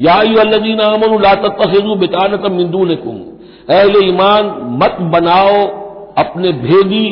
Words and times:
याजीनामलातखजू 0.00 1.94
मिंदूनकुम 2.48 3.20
अहले 3.74 4.06
ईमान, 4.06 4.46
मत 4.64 4.96
बनाओ 5.00 5.66
अपने 6.18 6.52
भेदी, 6.52 7.06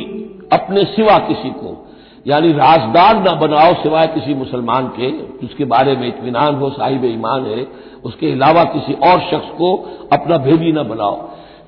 अपने 0.53 0.85
सिवा 0.85 1.19
किसी 1.19 1.51
को। 1.51 1.91
यानी 2.27 2.53
राजदार 2.53 3.17
न 3.17 3.41
बनाओ 3.41 3.75
सिवाय 3.75 4.07
किसी 4.07 4.35
मुसलमान 4.35 4.89
के। 4.89 5.11
जिसके 5.11 5.65
बारे 5.65 5.97
में 5.97 6.09
इतमान 6.09 6.55
हो, 6.55 6.71
साहिब 6.71 7.05
ईमान 7.05 7.47
है, 7.47 7.67
उसके 8.05 8.33
अलावा 8.33 8.65
किसी 8.65 8.93
और 8.93 9.21
शख्स 9.21 9.49
को 9.49 9.99
अपना 10.13 10.37
भेदी 10.37 10.73
न 10.73 10.83
बनाओ। 10.83 11.17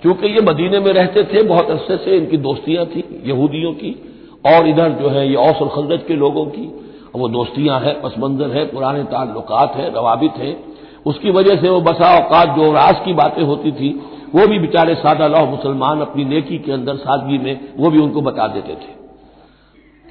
क्योंकि 0.03 0.27
ये 0.27 0.41
मदीने 0.41 0.81
में 0.81 0.93
रहते 0.93 1.23
थे, 1.23 1.43
बहुत 1.43 1.71
अरसे 1.71 1.97
से 1.97 2.17
इनकी 2.17 2.37
दोस्तियाँ 2.37 2.87
थी, 2.87 3.23
यहूदियों 3.27 3.73
की, 3.73 4.23
और 4.47 4.69
इधर 4.69 4.89
जो 4.91 5.09
है 5.09 5.29
ये 5.29 5.35
औस 5.35 5.57
और 5.57 5.69
खजरत 5.69 6.05
के 6.09 6.15
लोगों 6.15 6.47
की। 6.47 6.93
वो 7.15 7.29
दोस्तियाँ 7.29 7.81
हैं 7.81 8.03
पसमंजर 8.03 8.49
है, 8.49 8.65
पुराने 8.65 9.03
ताल्लुकात 9.03 9.77
हैं, 9.77 9.95
रवाबित 9.95 10.33
हैं। 10.33 10.74
उसकी 11.07 11.31
वजह 11.31 11.57
से 11.57 11.69
वो 11.69 11.81
बसा 11.81 12.19
औकात 12.19 12.49
जो 12.49 12.73
राज 12.73 12.97
की 13.05 13.13
बातें 13.13 13.43
होती 13.43 13.73
थी, 13.73 13.89
वो 14.35 14.47
भी 14.47 14.59
बेचारे 14.59 14.95
सादा 14.95 15.27
लौह 15.27 15.51
मुसलमान 15.51 16.01
अपनी 16.01 16.25
नेकी 16.25 16.59
के 16.59 16.73
अंदर 16.73 16.97
सादगी 16.97 17.39
में, 17.39 17.61
वो 17.79 17.91
भी 17.91 17.99
उनको 17.99 18.21
बता 18.21 18.47
देते 18.47 18.73
थे। 18.73 19.05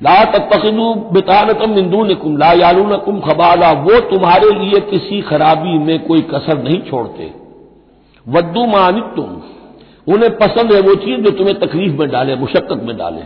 ला 0.02 0.24
तकदू 0.26 0.94
बेतानतम 0.96 1.72
निकुम 2.08 2.38
ला 2.38 2.52
यालूनकुम 2.54 3.20
खबाला, 3.20 3.72
वो 3.72 4.00
तुम्हारे 4.00 4.50
लिए 4.50 4.80
किसी 4.80 5.22
खराबी 5.22 5.78
में 5.78 6.06
कोई 6.06 6.22
कसर 6.22 6.64
नहीं 6.64 6.82
छोड़ते। 6.82 7.34
वद्दू 8.28 8.66
मानित 8.66 9.04
तुम 9.04 9.42
उन्हें 10.14 10.38
पसंद 10.38 10.74
है 10.74 10.80
वो 10.82 10.96
चीज़ 10.96 11.22
जो 11.22 11.32
तुम्हें 11.32 11.60
तकलीफ़ 11.60 12.00
में 12.00 12.10
डाले, 12.10 12.36
मुशक्कत 12.36 12.82
में 12.84 12.98
डाले। 12.98 13.22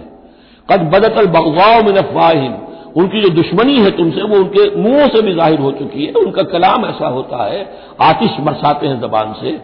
कद 0.69 0.81
बदतल 0.81 1.27
बगवाओ 1.27 1.83
में 1.83 1.91
नफवाहिम 1.91 2.53
उनकी 2.97 3.21
जो 3.21 3.29
दुश्मनी 3.29 3.75
है 3.75 3.91
तुमसे, 3.91 4.21
वो 4.21 4.37
उनके 4.37 4.81
मुंहों 4.81 5.07
से 5.07 5.21
भी 5.21 5.33
ज़ाहिर 5.33 5.59
हो 5.59 5.71
चुकी 5.71 6.05
है, 6.05 6.11
उनका 6.11 6.43
कलाम 6.43 6.85
ऐसा 6.85 7.07
होता 7.07 7.43
है, 7.43 7.69
आतिश 8.01 8.29
बरसाते 8.39 8.87
हैं 8.87 9.01
जबान 9.01 9.33
से। 9.33 9.61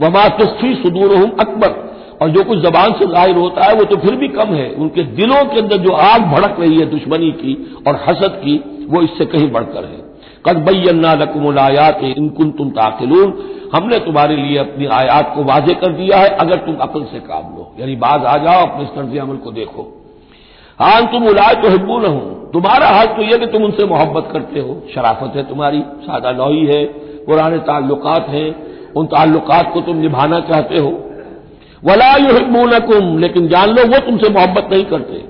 वमा 0.00 0.28
तुस्फी 0.28 0.74
सुदूर 0.74 1.14
अकबर। 1.40 1.92
और 2.22 2.30
जो 2.30 2.44
कुछ 2.44 2.58
जबान 2.58 2.92
से 2.92 3.06
ज़ाहिर 3.06 3.36
होता 3.36 3.64
है, 3.64 3.74
वो 3.74 3.84
तो 3.84 3.96
फिर 3.96 4.16
भी 4.16 4.28
कम 4.28 4.46
है। 4.46 4.70
उनके 4.72 5.02
दिलों 5.02 5.44
के 5.44 5.58
अंदर 5.58 5.76
जो 5.76 5.92
आग 5.92 6.22
भड़क 6.22 6.56
रही 6.60 6.78
है 6.78 6.86
दुश्मनी 6.86 7.30
की 7.30 7.76
और 7.86 8.04
हसद 8.08 8.40
की, 8.44 8.86
वो 8.90 9.02
इससे 9.02 9.24
कहीं 9.24 9.50
बढ़कर 9.50 9.84
है। 9.84 10.12
कद 10.46 10.56
बैन्ना 10.56 11.14
लकुमलायात 11.14 12.02
इनकुन 12.02 12.50
तुम 12.50 12.70
ताकिलून। 12.70 13.34
हमने 13.74 13.98
तुम्हारे 13.98 14.36
लिए 14.36 14.58
अपनी 14.58 14.86
आयात 14.86 15.32
को 15.34 15.44
वाजे 15.44 15.74
कर 15.74 15.92
दिया 15.92 16.18
है, 16.18 16.28
अगर 16.28 16.56
तुम 16.56 16.74
अकल 16.74 17.04
से 17.04 17.18
काम 17.18 17.56
लो 17.56 17.74
यानी 17.80 17.96
बाज 17.96 18.24
आ 18.24 18.36
जाओ, 18.36 18.66
अपने 18.66 18.84
तर्ज 18.84 19.18
अमल 19.18 19.36
को 19.36 19.50
देखो। 19.50 20.01
हाँ 20.82 21.02
तुम 21.12 21.26
उलाय 21.26 21.54
तो 21.54 21.68
हिब्बू 21.68 21.98
न 21.98 22.06
हो। 22.06 22.20
तुम्हारा 22.52 22.86
हाल 22.86 23.06
तो 23.06 23.22
यह 23.22 23.36
कि 23.36 23.46
तुम 23.46 23.64
उनसे 23.64 23.86
मोहब्बत 23.86 24.28
करते 24.32 24.60
हो। 24.60 24.82
शराफत 24.94 25.36
है 25.36 25.42
तुम्हारी, 25.48 25.80
सादा 25.80 26.32
नौई 26.32 26.64
है, 26.66 26.84
पुराने 27.26 27.58
ताल्लुकात 27.58 28.28
हैं, 28.28 28.48
उन 28.92 29.06
ताल्लुकात 29.06 29.72
को 29.74 29.80
तुम 29.80 29.96
निभाना 29.96 30.40
चाहते 30.40 30.78
हो। 30.78 30.90
वला 31.82 32.14
यू 32.16 32.32
हिब्बू 32.32 32.64
न 32.66 33.18
लेकिन 33.20 33.48
जान 33.48 33.70
लो, 33.70 33.82
वो 33.82 33.98
तुमसे 33.98 34.32
मोहब्बत 34.32 34.68
नहीं 34.72 34.84
करते। 34.84 35.24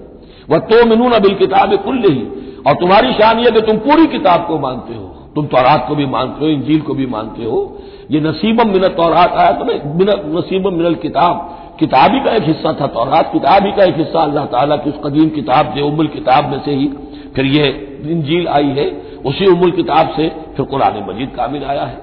वह 0.50 0.58
तो 0.58 0.84
मिनून 0.86 1.12
अबिल 1.12 1.34
किताब 1.34 1.74
कुल 1.76 1.98
ही 1.98 2.22
और 2.66 2.74
तुम्हारी 2.74 3.12
शान 3.12 3.38
यह 3.38 3.50
कि 3.50 3.60
तुम 3.60 3.76
पूरी 3.78 4.06
किताब 4.06 4.46
को 4.46 4.58
मानते 4.58 4.94
हो। 4.94 5.08
तुम 5.34 5.46
तौरात 5.46 5.84
को 5.88 5.94
भी 5.94 6.06
मानते 6.06 6.44
हो, 6.44 6.50
इंजील 6.50 6.80
को 6.80 6.94
भी 6.94 7.06
मानते 7.06 7.44
हो। 7.44 7.78
ये 8.10 8.20
नसीबम 8.20 8.69
मिनत 8.69 8.94
तौरात 8.96 9.32
आया 9.32 9.52
तो 9.52 9.64
ना 9.64 10.38
नसीबम 10.38 10.74
मिनल 10.74 10.94
किताब। 10.94 11.62
किताबी 11.82 12.20
का 12.20 12.34
एक 12.34 12.43
हिस्सा 12.43 12.72
था, 12.72 12.87
तौरात 12.88 13.32
किताबी 13.32 13.72
का 13.72 13.84
एक 13.84 13.97
हिस्सा, 13.97 14.20
अल्लाह 14.20 14.44
ताला 14.47 14.76
की 14.76 14.91
उस 14.91 14.98
कदीम 15.04 15.28
किताब 15.31 15.72
से 15.75 15.82
उमुल 15.82 16.06
किताब 16.09 16.50
में 16.50 16.60
से 16.60 16.72
ही 16.72 16.88
फिर 17.37 17.47
ये 17.47 17.66
इंजील 18.06 18.48
आई 18.48 18.69
है, 18.69 18.87
उसी 19.26 19.47
उमुल 19.47 19.70
किताब 19.70 20.12
से 20.16 20.28
फिर 20.56 20.66
कुरान 20.66 21.04
मजीद 21.09 21.31
कामिल 21.37 21.65
आया 21.65 21.84
है। 21.84 21.98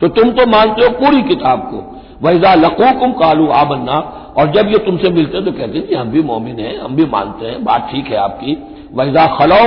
तो 0.00 0.08
तुम 0.08 0.30
तो 0.30 0.46
मानते 0.46 0.84
हो 0.84 0.90
पूरी 0.96 1.22
किताब 1.22 1.60
को। 1.70 1.82
वैजा 2.26 2.54
लकूकुम 2.54 3.12
कालू 3.12 3.46
आबन्ना 3.52 3.96
और 4.38 4.50
जब 4.52 4.68
ये 4.68 4.78
तुमसे 4.78 5.10
मिलते 5.10 5.40
तो 5.40 5.52
कहते 5.52 5.78
हैं 5.78 5.96
हम 5.96 6.10
भी 6.10 6.22
मोमिन 6.22 6.60
हैं, 6.60 6.78
हम 6.80 6.96
भी 6.96 7.04
मानते 7.04 7.46
हैं, 7.46 7.64
बात 7.64 7.88
ठीक 7.92 8.06
है 8.06 8.16
आपकी। 8.16 8.56
वैजा 8.94 9.26
खलो। 9.36 9.62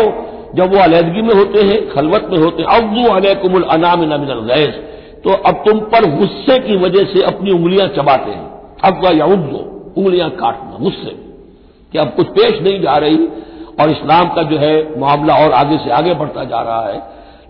जब 0.55 0.73
वो 0.73 0.79
अलहदगी 0.79 1.21
में 1.21 1.33
होते 1.33 1.63
हैं, 1.63 1.77
खलवत 1.89 2.27
में 2.31 2.37
होते 2.37 2.63
हैं, 2.63 2.69
अब्दू 2.69 3.07
अलैकुमुल 3.07 3.63
अनाम 3.71 4.03
नमिन 4.03 4.45
गैस। 4.47 4.75
तो 5.23 5.33
अब 5.45 5.63
तुम 5.67 5.79
पर 5.91 6.05
गुस्से 6.15 6.59
की 6.59 6.77
वजह 6.77 7.03
से 7.05 7.23
अपनी 7.23 7.51
उंगलियाँ 7.51 7.87
चबाते 7.87 8.31
हैं। 8.31 8.48
अगवा 8.83 9.09
या 9.11 9.25
उद्दो 9.25 9.93
उंगलियाँ 9.97 10.29
काटना, 10.29 10.77
मुझसे, 10.77 11.11
कि 11.91 11.97
अब 11.97 12.07
कुछ 12.07 12.27
पेश 12.27 12.61
नहीं 12.61 12.81
जा 12.81 12.95
रही 12.97 13.27
और 13.81 13.91
इस्लाम 13.91 14.29
का 14.29 14.43
जो 14.43 14.57
है 14.57 14.99
मामला 14.99 15.35
और 15.35 15.51
आगे 15.51 15.77
से 15.77 15.89
आगे 15.89 16.13
बढ़ता 16.13 16.43
जा 16.43 16.61
रहा 16.61 16.87
है। 16.87 17.01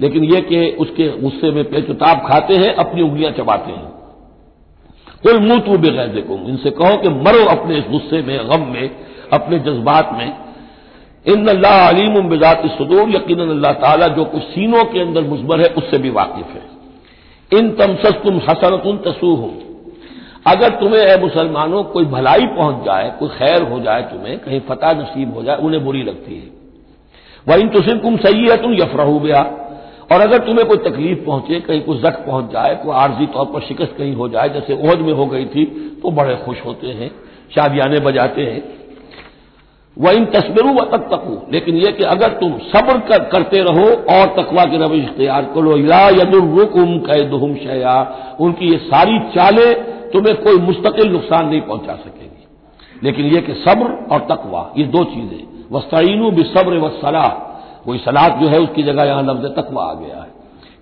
लेकिन 0.02 0.24
यह 0.24 0.40
कि 0.40 0.78
उसके 0.80 1.08
गुस्से 1.22 1.52
में 1.52 1.64
पेचुताब 1.64 2.18
खाते 2.18 2.56
हैं, 2.56 2.76
अपनी 2.76 3.02
उंगलियाँ 3.02 3.32
चबाते 3.32 3.72
हैं। 3.72 3.88
कुल 5.24 5.40
मुँह 5.40 5.60
तू 5.60 5.78
बेगैर 5.78 6.08
देखो 6.08 6.34
इनसे 6.34 6.72
कहो 6.72 6.98
कि 6.98 7.10
मरो 7.10 7.46
अपने 7.46 7.78
इस 7.78 7.86
गुस्से 7.92 8.22
में, 8.22 8.50
गम 8.50 8.62
में, 8.62 8.90
अपने 9.34 9.60
जज्बात 9.60 10.10
में। 10.14 10.38
इन 11.28 11.48
अल्लाह 11.48 11.88
अलीम 11.90 12.30
बिजात 12.30 12.62
सदूर 12.66 13.10
यकीन 13.10 13.40
अल्लाह 13.40 13.74
ताला 13.74 14.08
जो 14.08 14.26
कुछ 14.26 14.42
सीनों 14.42 14.84
के 14.86 15.00
अंदर 15.00 15.22
मुजबर 15.22 15.60
है, 15.60 15.68
उससे 15.68 15.98
भी 15.98 16.10
वाकिफ 16.10 16.46
है। 16.46 17.60
इन 17.60 17.70
तमसस 17.72 18.14
तुम 18.24 18.38
हसनतुन 18.38 18.98
तसू 18.98 19.36
हो 19.36 19.54
अगर 20.50 20.70
तुम्हें 20.80 21.02
ए 21.02 21.16
मुसलमानों 21.22 21.84
कोई 21.94 22.06
भलाई 22.08 22.46
पहुँच 22.58 22.86
जाए 22.86 23.10
कोई 23.20 23.30
खैर 23.30 23.64
हो 23.72 23.80
जाए 23.80 24.02
तुम्हें 24.12 24.38
कहीं 24.40 24.60
फतह 24.70 24.94
नसीब 25.00 25.34
हो 25.36 25.44
जाए 25.44 25.58
उन्हें 25.60 25.84
बुरी 25.86 26.04
लगती 26.04 26.36
है। 26.36 26.48
वह 27.48 27.62
इन 27.62 27.70
तुसिर 27.70 27.98
तुम 27.98 28.18
सही 28.20 28.48
है 28.48 28.58
तुम 28.62 28.74
यफरहू 28.74 29.20
गया 29.20 29.42
और 30.12 30.22
अगर 30.22 30.46
तुम्हें 30.46 30.68
कोई 30.68 30.78
तकलीफ़ 30.86 31.26
पहुँचे 31.26 31.60
कहीं 31.62 31.82
कोई 31.82 31.98
जख्म 32.00 32.26
पहुँच 32.26 32.52
जाए 32.54 32.76
कोई 32.76 32.96
आर्जी 32.96 33.26
तौर 33.34 33.46
पर 33.46 33.62
शिकस्त 33.62 33.96
कहीं 33.98 34.16
हो 34.16 34.28
जाए 34.30 34.50
जैसे 34.50 34.74
ओहद 34.76 35.00
में 35.00 35.14
हो 35.14 35.26
गई 35.28 35.46
थी 35.48 35.66
तो 36.02 36.12
बड़े 36.14 36.36
खुश 36.46 36.66
होते 36.66 36.88
हैं 37.00 37.12
शादियाने 37.56 38.00
बजाते 38.02 38.42
हैं। 38.44 38.64
वह 39.98 40.12
इन 40.12 40.26
तस्वीरों 40.34 40.74
व 40.76 40.84
तक 40.92 41.08
तकू 41.12 41.38
लेकिन 41.52 41.76
यह 41.76 41.92
कि 41.92 42.04
अगर 42.06 42.34
तुम 42.34 42.58
सब्र 42.68 42.98
कर, 43.00 43.24
करते 43.26 43.62
रहो 43.64 43.88
और 44.14 44.28
तकवा 44.36 44.64
की 44.66 44.78
रविश 44.78 45.04
इख्तियार 45.04 45.46
करो 45.56 45.78
या 45.78 46.02
यदुरुकुम 46.12 46.98
कैदुम 47.06 47.56
शया 47.58 47.96
उनकी 48.40 48.72
ये 48.72 48.78
सारी 48.86 49.20
चालें 49.36 49.99
तुम्हें 50.14 50.36
कोई 50.36 50.58
मुस्तकिल 50.58 51.12
नुकसान 51.12 51.48
नहीं 51.48 51.62
पहुँचा 51.62 51.96
सकेगी। 51.96 52.48
लेकिन 53.04 53.26
यह 53.26 53.42
कि 53.42 53.54
सब्र 53.54 54.08
और 54.12 54.20
तकवा, 54.32 54.74
ये 54.78 54.84
दो 54.86 55.04
चीज़ें। 55.04 55.44
वस्तीनू 55.72 56.32
भी 56.32 56.44
सब्र 56.44 56.78
व 56.78 56.90
सलाह। 56.90 57.30
कोई 57.86 57.98
सलाह 57.98 58.28
जो 58.28 58.48
है, 58.48 58.60
उसकी 58.60 58.84
जगह 58.84 59.04
यहाँ 59.04 59.24
लफ्ज 59.24 59.46
तकवा 59.56 59.84
आ 59.84 59.94
गया 59.94 60.18
है। 60.18 60.28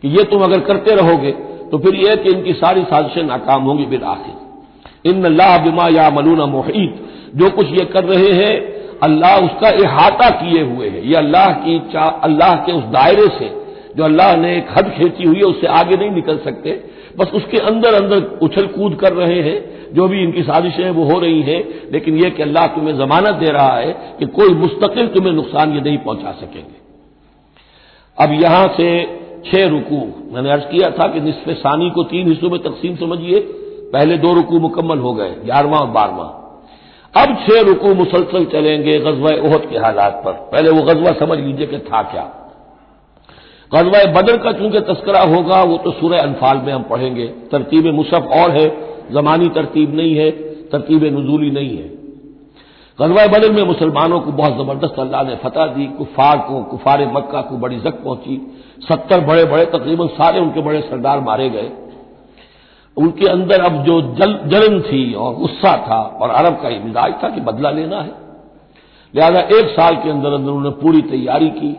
कि 0.01 0.07
ये 0.07 0.23
तुम 0.23 0.43
अगर 0.43 0.59
करते 0.59 0.95
रहोगे 0.95 1.31
तो 1.71 1.77
फिर 1.77 1.95
यह 1.95 2.15
कि 2.15 2.29
इनकी 2.29 2.53
सारी 2.53 2.83
साजिशें 2.83 3.23
नाकाम 3.23 3.63
होंगी 3.63 3.85
बिल 3.85 4.03
आखिर। 4.03 5.11
इन 5.11 5.23
अल्लाह 5.25 5.57
बिमा 5.57 5.87
या 5.87 6.09
मलूना 6.09 6.45
मोहित। 6.45 7.05
जो 7.35 7.49
कुछ 7.49 7.67
ये 7.67 7.85
कर 7.85 8.03
रहे 8.03 8.31
हैं, 8.33 8.53
अल्लाह 9.03 9.37
उसका 9.37 9.69
अहाता 9.85 10.29
किए 10.29 10.61
हुए 10.63 10.89
है। 10.89 11.07
ये 11.07 11.15
अल्लाह 11.15 11.51
की 11.53 11.75
अल्लाह 11.97 12.55
के 12.55 12.71
उस 12.71 12.83
दायरे 12.83 13.27
से, 13.27 13.49
जो 13.97 14.03
अल्लाह 14.03 14.35
ने 14.37 14.57
एक 14.57 14.67
हद 14.77 14.89
खींची 14.89 15.23
हुई 15.23 15.37
है, 15.37 15.43
उससे 15.43 15.67
आगे 15.67 15.95
नहीं 15.95 16.11
निकल 16.11 16.37
सकते। 16.37 16.71
बस 17.19 17.31
उसके 17.33 17.57
अंदर 17.57 17.93
अंदर 17.93 18.39
उछल 18.41 18.67
कूद 18.67 18.95
कर 18.95 19.13
रहे 19.13 19.41
हैं। 19.41 19.77
जो 19.93 20.07
भी 20.07 20.23
इनकी 20.23 20.43
साजिशें 20.43 20.83
हैं, 20.83 20.91
वो 20.91 21.03
हो 21.03 21.19
रही 21.19 21.41
हैं। 21.41 21.91
लेकिन 21.91 22.17
यह 22.17 22.29
कि 22.29 22.43
अल्लाह 22.43 22.67
तुम्हें 22.67 22.97
जमानत 22.97 23.35
दे 23.35 23.45
रहा 23.45 23.77
है 23.77 24.15
कि 24.19 24.25
कोई 24.25 24.49
मुस्तकिल 24.49 25.07
तुम्हें 25.07 25.33
नुकसान 25.33 25.73
ये 25.73 25.81
नहीं 25.81 25.97
पहुँचा 25.97 26.31
सकेंगे। 26.31 26.77
अब 28.21 28.41
यहाँ 28.41 28.67
से 28.67 29.19
छह 29.45 29.67
रुकू। 29.67 30.13
मैंने 30.31 30.51
अर्ज़ 30.51 30.63
किया 30.63 30.91
था 30.91 31.07
कि 31.07 31.21
निसफ 31.21 31.49
सानी 31.49 31.89
को 31.89 32.03
तीन 32.03 32.27
हिस्सों 32.27 32.49
में 32.49 32.59
तकसीम 32.59 32.95
समझिए। 32.95 33.39
पहले 33.93 34.17
दो 34.17 34.33
रुकू 34.33 34.59
मुकम्मल 34.59 34.97
हो 34.97 35.13
गए, 35.13 35.29
ग्यारहवां 35.29 35.81
और 35.81 35.87
बारहवां। 35.87 36.37
अब 37.23 37.35
छह 37.35 37.61
रुकू 37.61 37.93
मुसलसल 37.93 38.45
चलेंगे 38.45 38.99
गजवा 38.99 39.29
ओहद 39.29 39.65
के 39.65 39.77
हालात 39.77 40.21
पर। 40.25 40.31
पहले 40.31 40.69
वो 40.69 40.81
गजवा 40.81 41.11
समझ 41.11 41.39
लीजिए 41.39 41.67
कि 41.67 41.77
था 41.77 42.01
क्या। 42.01 42.46
गजवा 43.73 44.21
बदर 44.21 44.37
का 44.37 44.51
चूँकि 44.51 44.79
तस्करा 44.79 45.21
होगा, 45.21 45.63
वो 45.63 45.77
तो 45.77 45.91
सूर्य 45.91 46.17
अनफाल 46.17 46.57
में 46.57 46.73
हम 46.73 46.83
पढ़ेंगे। 46.83 47.27
तरतीब 47.27 47.87
मुसफ 47.87 48.29
और 48.33 48.51
है, 48.51 48.77
जमानी 49.11 49.49
तरतीब 49.49 49.95
नहीं 49.95 50.15
है, 50.15 50.31
तरतीब 50.69 51.03
नजूली 51.03 51.51
नहीं 51.51 51.77
है। 51.77 51.97
गजवा 52.99 53.27
बदर 53.27 53.51
में 53.51 53.63
मुसलमानों 53.63 54.19
को 54.19 54.31
बहुत 54.31 54.53
ज़बरदस्त 54.53 54.99
अल्लाह 54.99 55.23
ने 55.23 55.35
फतह 55.35 55.65
दी, 55.65 55.85
कुफार 55.85 56.37
को, 56.37 56.63
कुफार 56.63 57.11
मक्का 57.13 57.41
को 57.41 57.57
बड़ी 57.57 57.79
जक 57.79 58.03
पहुँची। 58.03 58.51
सत्तर 58.89 59.19
बड़े 59.19 59.45
बड़े 59.45 59.65
तकरीबन 59.65 60.07
सारे 60.07 60.39
उनके 60.39 60.61
बड़े 60.61 60.81
सरदार 60.81 61.19
मारे 61.19 61.49
गए। 61.49 61.71
उनके 62.97 63.27
अंदर 63.27 63.59
अब 63.59 63.83
जो 63.83 64.01
जल, 64.01 64.39
जलन 64.45 64.81
थी 64.81 65.13
और 65.13 65.35
गुस्सा 65.35 65.77
था, 65.77 66.17
और 66.21 66.29
अरब 66.29 66.53
का 66.53 66.69
मिजाज 66.69 67.13
था 67.23 67.29
कि 67.29 67.41
बदला 67.41 67.71
लेना 67.71 68.01
है। 68.01 68.11
लिहाजा 69.13 69.39
एक 69.39 69.69
साल 69.69 69.95
के 69.95 70.09
अंदर 70.09 70.31
अंदर 70.31 70.51
उन्होंने 70.51 70.69
पूरी 70.69 71.01
तैयारी 71.01 71.49
की। 71.49 71.73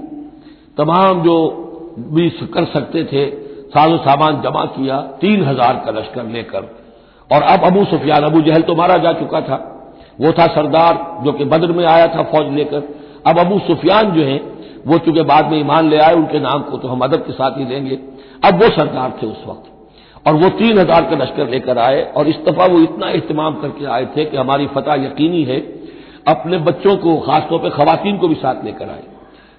तमाम 0.76 1.22
जो 1.22 1.64
भी 2.14 2.28
कर 2.54 2.64
सकते 2.64 3.04
थे। 3.04 3.26
साजो 3.68 3.96
सामान 3.98 4.40
जमा 4.42 4.64
किया, 4.66 5.00
तीन 5.20 5.44
हज़ार 5.44 5.82
का 5.86 5.90
लश्कर 5.90 6.24
लेकर। 6.26 6.68
और 7.30 7.42
अब 7.44 7.64
अबू 7.64 7.84
सुफियान, 7.84 8.22
अबू 8.22 8.40
जहल 8.40 8.62
तो 8.62 8.74
मारा 8.74 8.96
जा 8.96 9.12
चुका 9.14 9.40
था। 9.40 9.56
वो 10.20 10.32
था 10.32 10.46
सरदार 10.46 11.22
जो 11.24 11.32
कि 11.32 11.44
बद्र 11.44 11.72
में 11.72 11.84
आया 11.86 12.06
था 12.06 12.22
फौज 12.22 12.52
लेकर। 12.52 12.88
अब 13.26 13.38
अबू 13.38 13.58
सुफियान 13.58 14.10
जो 14.12 14.22
है, 14.22 14.36
वो 14.86 14.98
चूँकि 14.98 15.22
बाद 15.22 15.50
में 15.50 15.58
ईमान 15.60 15.88
ले 15.88 15.98
आए, 15.98 16.14
उनके 16.14 16.40
नाम 16.40 16.62
को 16.62 16.78
तो 16.78 16.88
हम 16.88 17.00
अदब 17.00 17.26
के 17.26 17.32
साथ 17.32 17.58
ही 17.58 17.64
लेंगे 17.64 17.98
अब 18.44 18.62
वो 18.62 18.68
सरदार 18.68 19.18
थे 19.22 19.26
उस 19.26 19.44
वक्त। 19.46 20.26
और 20.26 20.34
वो 20.34 20.48
तीन 20.48 20.78
हज़ार 20.78 21.02
का 21.02 21.16
लश्कर 21.16 21.48
लेकर 21.48 21.78
आए, 21.78 22.02
और 22.16 22.28
इस 22.28 22.36
दफ़ा 22.48 22.66
वो 22.66 22.78
इतना 22.78 23.06
अहतमाम 23.06 23.54
करके 23.54 23.84
आए 23.86 24.06
थे 24.16 24.24
कि 24.24 24.36
हमारी 24.36 24.66
फतह 24.66 25.04
यकीनी 25.04 25.42
है, 25.42 25.58
अपने 26.28 26.58
बच्चों 26.60 26.96
को, 26.96 27.16
खासतौर 27.20 27.58
पर 27.58 27.70
खातन 27.70 28.18
को 28.18 28.28
भी 28.28 28.34
साथ 28.34 28.64
लेकर 28.64 28.88
आए। 28.88 29.02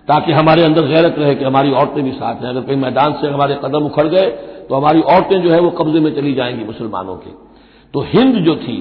ताकि 0.10 0.32
हमारे 0.32 0.64
अंदर 0.64 0.86
गैरत 0.88 1.16
रहे 1.20 1.36
कि 1.36 1.46
हमारी 1.46 1.72
औरतें 1.72 2.04
भी 2.04 2.12
साथ 2.12 2.36
हैं। 2.36 2.50
अगर 2.50 2.62
कहीं 2.62 2.78
मैदान 2.78 3.14
से 3.14 3.28
हमारे 3.28 3.56
कदम 3.56 3.86
उखड़ 3.86 4.08
गए 4.08 4.30
तो 4.70 4.76
हमारी 4.76 5.02
औरतें 5.02 5.42
जो 5.42 5.50
है 5.50 5.60
वो 5.60 5.70
कब्जे 5.70 6.00
में 6.00 6.14
चली 6.16 6.34
जाएँगी 6.34 6.64
मुसलमानों 6.64 7.16
के। 7.16 7.30
तो 7.94 8.02
हिंद 8.02 8.36
जो 8.36 8.56
थी 8.56 8.78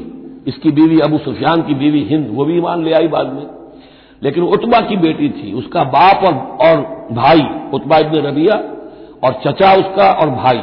इसकी 0.46 0.70
बीवी 0.70 0.98
अबू 1.00 1.18
सुफियान 1.18 1.62
की 1.62 1.74
बीवी 1.74 2.02
हिंद 2.04 2.28
वो 2.30 2.44
भी 2.44 2.56
ईमान 2.56 2.84
ले 2.84 2.92
आई 2.92 3.08
बाद 3.08 3.32
में। 3.32 3.46
लेकिन 4.22 4.44
उतबा 4.44 4.80
की 4.80 4.96
बेटी 4.96 5.28
थी 5.28 5.52
उसका 5.52 5.84
बाप 5.84 6.24
और, 6.24 6.34
और 6.68 6.76
भाई 7.12 7.42
उतबा 7.74 7.98
इबन 7.98 8.26
रबिया 8.26 8.54
और 9.24 9.40
चचा 9.46 9.72
उसका 9.74 10.10
और 10.12 10.30
भाई 10.30 10.62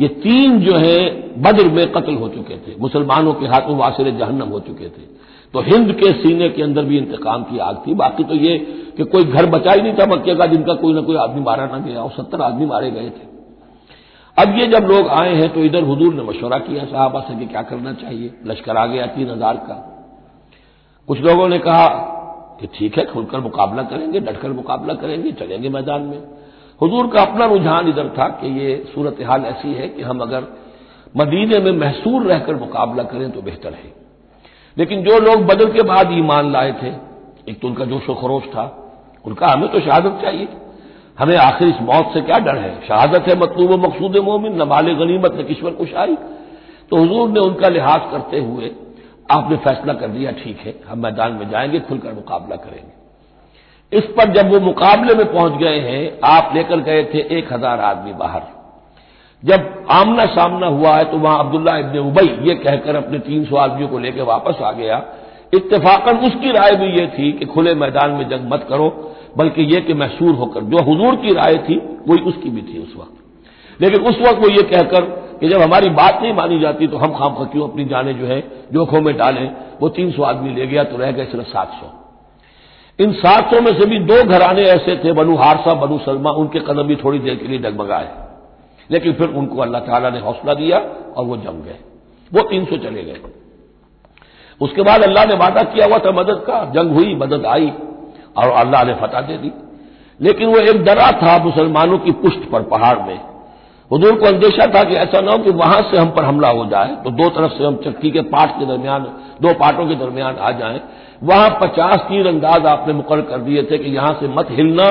ये 0.00 0.08
तीन 0.08 0.58
जो 0.60 0.76
है 0.76 0.98
बद्र 1.42 1.68
में 1.68 1.86
कत्ल 1.92 2.14
हो 2.14 2.28
चुके 2.28 2.54
थे। 2.54 2.76
मुसलमानों 2.80 3.34
के 3.34 3.46
हाथों 3.46 3.76
वासिर 3.76 4.10
जहन्नम 4.10 4.48
हो 4.48 4.60
चुके 4.60 4.88
थे। 4.88 5.12
तो 5.54 5.60
हिंद 5.62 5.92
के 5.94 6.12
सीने 6.14 6.48
के 6.48 6.62
अंदर 6.62 6.84
भी 6.84 6.96
इंतकाम 6.98 7.42
की 7.42 7.58
आग 7.60 7.76
थी। 7.86 7.94
बाकी 7.94 8.24
तो 8.24 8.34
ये 8.36 8.56
कि 8.96 9.04
कोई 9.06 9.24
घर 9.24 9.46
बचा 9.46 9.72
ही 9.72 9.82
नहीं 9.82 9.92
था 9.92 10.06
मक्के 10.06 10.34
का, 10.34 10.46
जिनका 10.46 10.74
कोई 10.74 10.94
ना 10.94 11.00
कोई 11.00 11.16
आदमी 11.16 11.40
मारा 11.42 11.66
ना 11.66 11.78
गया, 11.78 12.00
और 12.00 12.10
सत्तर 12.10 12.42
आदमी 12.42 12.66
मारे 12.66 12.90
गए 12.90 13.08
थे। 13.10 13.32
अब 14.36 14.58
ये 14.58 14.66
जब 14.68 14.86
लोग 14.86 15.08
आए 15.10 15.34
हैं 15.34 15.48
तो 15.54 15.60
इधर 15.60 15.82
हुजूर 15.82 16.14
ने 16.14 16.22
मशवरा 16.22 16.58
किया, 16.60 16.84
साहबा 16.84 17.20
से 17.20 17.38
कि 17.38 17.46
क्या 17.46 17.62
करना 17.64 17.92
चाहिए? 17.94 18.32
लश्कर 18.46 18.76
आ 18.76 18.86
गया 18.86 19.06
तीन 19.08 19.30
हज़ार 19.30 19.56
का। 19.68 19.74
कुछ 21.08 21.20
लोगों 21.20 21.48
ने 21.48 21.58
कहा 21.58 21.86
कि 22.60 22.66
ठीक 22.74 22.98
है, 22.98 23.04
खुलकर 23.04 23.40
मुकाबला 23.40 23.82
करेंगे, 23.84 24.20
डटकर 24.20 24.52
मुकाबला 24.52 24.94
करेंगे, 24.94 25.32
चलेंगे 25.32 25.68
मैदान 25.68 26.02
में। 26.02 26.20
हुजूर 26.80 27.06
का 27.06 27.22
अपना 27.22 27.46
रुझान 27.46 27.88
इधर 27.88 28.08
था 28.08 28.28
कि 28.40 28.48
ये 28.60 28.76
सूरत 28.94 29.22
हाल 29.22 29.44
ऐसी 29.46 29.72
है 29.74 29.88
कि 29.88 30.02
हम 30.02 30.20
अगर 30.20 30.46
मदीने 31.16 31.58
में 31.58 31.72
महसूर 31.78 32.22
रहकर 32.22 32.56
मुकाबला 32.56 33.02
करें 33.04 33.30
तो 33.30 33.42
बेहतर 33.42 33.72
है। 33.74 34.03
लेकिन 34.78 35.02
जो 35.02 35.18
लोग 35.18 35.46
बदल 35.46 35.72
के 35.72 35.82
बाद 35.82 36.12
ईमान 36.12 36.52
लाए 36.52 36.72
थे, 36.72 36.88
एक 37.50 37.60
तो 37.60 37.68
उनका 37.68 37.84
जोशो 37.84 38.14
खरोश 38.14 38.42
था। 38.42 38.80
उनका, 39.24 39.46
हमें 39.46 39.68
तो 39.68 39.80
शहादत 39.80 40.18
चाहिए। 40.22 40.48
हमें 41.18 41.36
आखिर 41.36 41.68
इस 41.68 41.82
मौत 41.82 42.10
से 42.14 42.20
क्या 42.20 42.38
डर 42.38 42.56
है? 42.56 42.86
शहादत 42.88 43.28
है 43.28 43.38
मतलूब 43.38 43.86
मकसूद 43.86 44.16
मोमिन, 44.16 44.62
न 44.62 44.62
माल 44.62 44.92
गनीमत, 44.92 45.34
न 45.34 45.44
किश्वर 45.44 45.70
कुशाई। 45.70 46.16
तो 46.90 47.04
हजूर 47.04 47.28
ने 47.28 47.40
उनका 47.40 47.68
लिहाज 47.68 48.00
करते 48.10 48.38
हुए, 48.38 48.70
आपने 49.30 49.56
फैसला 49.56 49.92
कर 49.92 50.08
दिया 50.08 50.30
ठीक 50.30 50.58
है, 50.58 50.74
हम 50.88 50.98
मैदान 50.98 51.32
में 51.32 51.50
जाएँगे, 51.50 51.80
खुलकर 51.80 52.12
मुकाबला 52.12 52.56
करेंगे। 52.56 53.04
इस 53.98 54.04
पर 54.04 54.32
जब 54.32 54.52
वो 54.52 54.60
मुकाबले 54.60 55.14
में 55.14 55.32
पहुँच 55.32 55.52
गए 55.52 55.78
हैं, 55.80 56.20
आप 56.24 56.52
लेकर 56.54 56.80
गए 56.80 57.04
थे 57.04 57.38
एक 57.38 57.52
हज़ार 57.52 57.80
आदमी 57.80 58.12
बाहर। 58.12 58.42
जब 59.44 59.84
आमना 59.90 60.24
सामना 60.24 60.66
हुआ 60.66 60.96
है 60.96 61.04
तो 61.04 61.16
वहाँ 61.16 61.38
अब्दुल्ला 61.38 61.76
इबन 61.76 61.98
उबई 61.98 62.48
ये 62.48 62.54
कहकर 62.54 62.96
अपने 62.96 63.18
तीन 63.18 63.44
सौ 63.44 63.56
आदमियों 63.56 63.88
को 63.88 63.98
लेकर 63.98 64.22
वापस 64.22 64.62
आ 64.62 64.72
गया। 64.72 65.04
इत्तेफाकन 65.54 66.16
उसकी 66.16 66.50
राय 66.50 66.76
भी 66.76 66.86
ये 66.86 67.06
थी 67.06 67.32
कि 67.32 67.44
खुले 67.44 67.74
मैदान 67.74 68.10
में 68.10 68.28
जंग 68.28 68.52
मत 68.52 68.66
करो, 68.68 69.14
बल्कि 69.36 69.62
यह 69.62 69.80
कि 69.80 69.94
महसूर 69.94 70.34
होकर, 70.34 70.60
जो 70.60 70.78
हुजूर 70.78 71.16
की 71.16 71.34
राय 71.34 71.54
थी, 71.54 71.76
वही 72.08 72.20
उसकी 72.20 72.50
भी 72.50 72.62
थी 72.62 72.82
उस 72.82 72.94
वक्त। 72.96 73.82
लेकिन 73.82 74.00
उस 74.00 74.18
वक्त 74.20 74.38
वो 74.38 74.48
ये 74.48 74.62
कहकर 74.62 75.00
कि 75.40 75.48
जब 75.48 75.60
हमारी 75.60 75.88
बात 75.88 76.18
नहीं 76.22 76.32
मानी 76.32 76.60
जाती 76.60 76.86
तो 76.86 76.96
हम 76.96 77.12
खाम 77.12 77.44
क्यों 77.44 77.68
अपनी 77.68 77.84
जाने 77.84 78.14
जो 78.14 78.26
है, 78.26 78.40
जोखों 78.72 79.00
में 79.00 79.16
डालें? 79.16 79.56
वो 79.80 79.88
तीन 79.88 80.10
सौ 80.10 80.22
आदमी 80.22 80.54
ले 80.54 80.66
गया 80.66 80.84
तो 80.84 80.96
रह 80.96 81.10
गए 81.10 81.24
सिर्फ़ 81.24 81.46
सात 81.46 81.68
सौ। 81.68 81.92
इन 83.04 83.12
सात 83.12 83.54
सौ 83.54 83.60
में 83.60 83.78
से 83.78 83.86
भी 83.86 83.98
दो 83.98 84.24
घराने 84.24 84.62
ऐसे 84.62 85.00
थे, 85.04 85.12
बनु 85.12 85.36
हारसा, 85.36 85.74
बनु 85.74 85.98
सलमा, 85.98 86.30
उनके 86.30 86.60
कदम 86.60 86.82
भी 86.82 86.96
थोड़ी 86.96 87.18
देर 87.18 87.34
के 87.34 87.48
लिए 87.48 87.58
डगमगाए। 87.58 88.23
लेकिन 88.90 89.12
फिर 89.12 89.28
उनको 89.30 89.62
अल्लाह 89.62 89.80
ताला 89.80 90.10
ने 90.10 90.20
हौसला 90.20 90.54
दिया 90.54 90.78
और 91.16 91.24
वो 91.24 91.36
जम 91.36 91.62
गए। 91.62 91.78
वो 92.32 92.42
तीन 92.42 92.64
सौ 92.64 92.76
चले 92.78 93.02
गए। 93.02 93.20
उसके 94.60 94.82
बाद 94.82 95.02
अल्लाह 95.02 95.24
ने 95.24 95.34
वादा 95.36 95.62
किया, 95.64 95.86
हुआ 95.86 95.98
था 95.98 96.10
मदद 96.12 96.42
का। 96.46 96.64
जंग 96.74 96.94
हुई, 96.94 97.14
मदद 97.14 97.46
आई 97.46 97.72
और 98.36 98.50
अल्लाह 98.50 98.84
ने 98.84 98.94
फतह 98.94 99.20
दे 99.20 99.36
दी। 99.36 99.52
लेकिन 100.20 100.48
वो 100.48 100.58
एक 100.58 100.82
डरा 100.84 101.10
था 101.12 101.38
मुसलमानों 101.44 101.98
की 101.98 102.12
पुष्ट 102.14 102.50
पर 102.50 102.62
पहाड़ 102.64 102.98
में। 102.98 103.20
हजूर 103.90 104.14
को 104.14 104.26
अंदेशा 104.26 104.66
था 104.66 104.82
कि 104.84 104.94
ऐसा 104.96 105.20
ना 105.20 105.32
हो 105.32 105.38
कि 105.38 105.50
वहाँ 105.52 105.80
से 105.90 105.96
हम 105.98 106.10
पर 106.10 106.24
हमला 106.24 106.48
हो 106.50 106.64
जाए 106.66 106.94
तो 107.04 107.10
दो 107.12 107.28
तरफ़ 107.30 107.52
से 107.52 107.64
हम 107.64 107.76
चक्की 107.84 108.10
के 108.10 108.20
पाट 108.30 108.50
के 108.50 108.66
दरमियान, 108.66 109.02
दो 109.42 109.52
पाटों 109.54 109.86
के 109.86 109.94
दरमियान 109.94 110.36
आ 110.36 110.50
जाएँ। 110.50 110.80
वहाँ 111.22 111.50
पचास 111.62 112.00
तीर 112.00 112.26
अंदाज 112.26 112.66
आपने 112.66 112.94
मुकर 112.94 113.20
कर 113.22 113.38
दिए 113.40 113.62
थे 113.62 113.78
कि 113.78 113.90
यहाँ 113.90 114.12
से 114.20 114.28
मत 114.28 114.48
हिलना। 114.50 114.88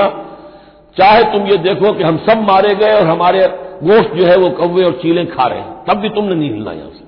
चाहे 0.97 1.23
तुम 1.23 1.47
ये 1.47 1.57
देखो 1.59 1.91
कि 1.93 2.03
हम 2.03 2.17
सब 2.27 2.41
मारे 2.41 2.73
गए 2.75 2.93
और 2.93 3.07
हमारे 3.07 3.45
गोश्त 3.83 4.13
जो 4.13 4.25
है 4.25 4.37
वो 4.37 4.49
कौवे 4.49 4.83
और 4.83 4.91
चीलें 4.91 5.27
खा 5.27 5.47
रहे 5.47 5.59
हैं। 5.59 5.83
तब 5.85 5.93
भी 5.93 6.09
तुमने 6.09 6.35
नहीं 6.35 6.51
हिलना 6.51 6.71
यहाँ 6.71 6.89
से 6.89 7.03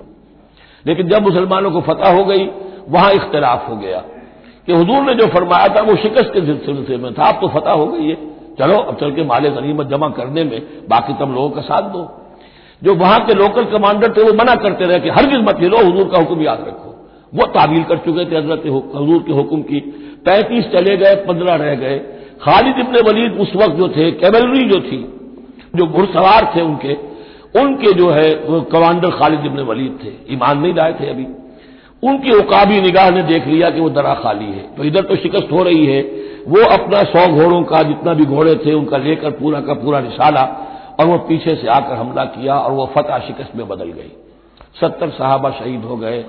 लेकिन 0.86 1.08
जब 1.08 1.22
मुसलमानों 1.22 1.70
को 1.70 1.80
फतह 1.80 2.10
हो 2.10 2.24
गई, 2.24 2.48
वहाँ 2.88 3.12
इख्तलाफ 3.12 3.68
हो 3.68 3.76
गया 3.76 3.98
कि 4.66 4.72
हजूर 4.72 5.02
ने 5.02 5.14
जो 5.14 5.26
फरमाया 5.26 5.68
था, 5.68 5.82
वो 5.82 5.96
शिकस्त 5.96 6.30
के 6.34 6.40
सिलसिले 6.40 6.96
में 6.96 7.14
था। 7.14 7.22
अब 7.22 7.40
तो 7.40 7.48
फतह 7.48 7.70
हो 7.70 7.86
गई 7.86 8.08
है। 8.08 8.14
चलो, 8.58 8.76
अब 8.76 8.96
चल 8.96 9.10
के 9.10 9.24
माले 9.24 9.50
गनीमत 9.50 9.86
जमा 9.86 10.08
करने 10.08 10.44
में 10.44 10.62
बाकी 10.88 11.12
तब 11.12 11.34
लोगों 11.34 11.50
का 11.50 11.60
साथ 11.60 11.82
दो। 11.82 12.08
जो 12.84 12.94
वहाँ 12.94 13.20
के 13.26 13.34
लोकल 13.34 13.64
कमांडर 13.64 14.12
थे, 14.16 14.22
वो 14.22 14.32
मना 14.32 14.54
करते 14.54 14.84
रहे 14.84 15.00
कि 15.00 15.08
हर 15.08 15.42
मत 15.42 15.56
हिलो 15.60 15.78
हजूर 15.78 16.08
का 16.08 16.18
हुक्म 16.18 16.42
याद 16.42 16.64
रखो। 16.68 16.94
वो 17.34 17.46
तामील 17.46 17.82
कर 17.82 17.96
चुके 17.96 18.24
थे 18.24 18.36
हज़रत 18.36 18.62
हजूर 18.96 19.22
के 19.22 19.32
हुक्म 19.32 19.62
की। 19.62 19.80
पैंतीस 20.26 20.64
चले 20.64 20.96
गए, 20.96 21.14
पंद्रह 21.14 21.54
रह 21.54 21.74
गए। 21.74 21.98
खालिद 22.42 22.78
इबन 22.78 23.08
वलीद 23.08 23.32
उस 23.32 23.56
वक्त 23.56 23.74
जो 23.74 23.88
थे 23.88 24.10
कैवलरी 24.10 24.68
जो 24.68 24.80
थी 24.80 25.15
जो 25.76 25.86
घुड़सवार 25.86 26.52
थे 26.56 26.60
उनके 26.60 27.16
उनके 27.56 27.92
जो 27.92 28.10
है, 28.10 28.42
वो 28.46 28.60
कमांडर 28.60 29.10
खालिद 29.10 29.46
इबन 29.46 29.60
वलीद 29.60 29.98
थे। 30.04 30.34
ईमान 30.34 30.58
नहीं 30.58 30.74
लाए 30.74 30.92
थे 30.92 31.10
अभी। 31.10 31.26
उनकी 32.02 32.32
उकाबी 32.32 32.80
निगाह 32.80 33.10
ने 33.10 33.22
देख 33.22 33.46
लिया 33.46 33.70
कि 33.70 33.80
वो 33.80 33.90
दरा 33.90 34.14
खाली 34.14 34.44
है। 34.44 34.76
तो 34.76 34.84
इधर 34.84 35.00
तो 35.00 35.16
शिकस्त 35.16 35.48
हो 35.52 35.62
रही 35.62 35.86
है। 35.86 36.00
वो 36.48 36.66
अपना 36.66 37.02
सौ 37.02 37.32
घोड़ों 37.32 37.62
का 37.62 37.82
जितना 37.82 38.14
भी 38.14 38.24
घोड़े 38.24 38.54
थे, 38.54 38.74
उनका 38.74 38.96
लेकर 38.96 39.30
पूरा 39.30 39.60
का 39.60 39.74
पूरा 39.74 40.00
निशाला 40.00 40.42
और 41.00 41.06
वो 41.06 41.18
पीछे 41.18 41.54
से 41.54 41.66
आकर 41.66 41.94
हमला 41.94 42.24
किया 42.24 42.58
और 42.58 42.72
वो 42.72 42.90
फतह 42.94 43.18
शिकस्त 43.18 43.56
में 43.56 43.68
बदल 43.68 43.84
गई। 43.84 44.12
सत्तर 44.80 45.08
साहबा 45.08 45.50
शहीद 45.50 45.80
हो 45.80 45.96
गए। 45.96 46.24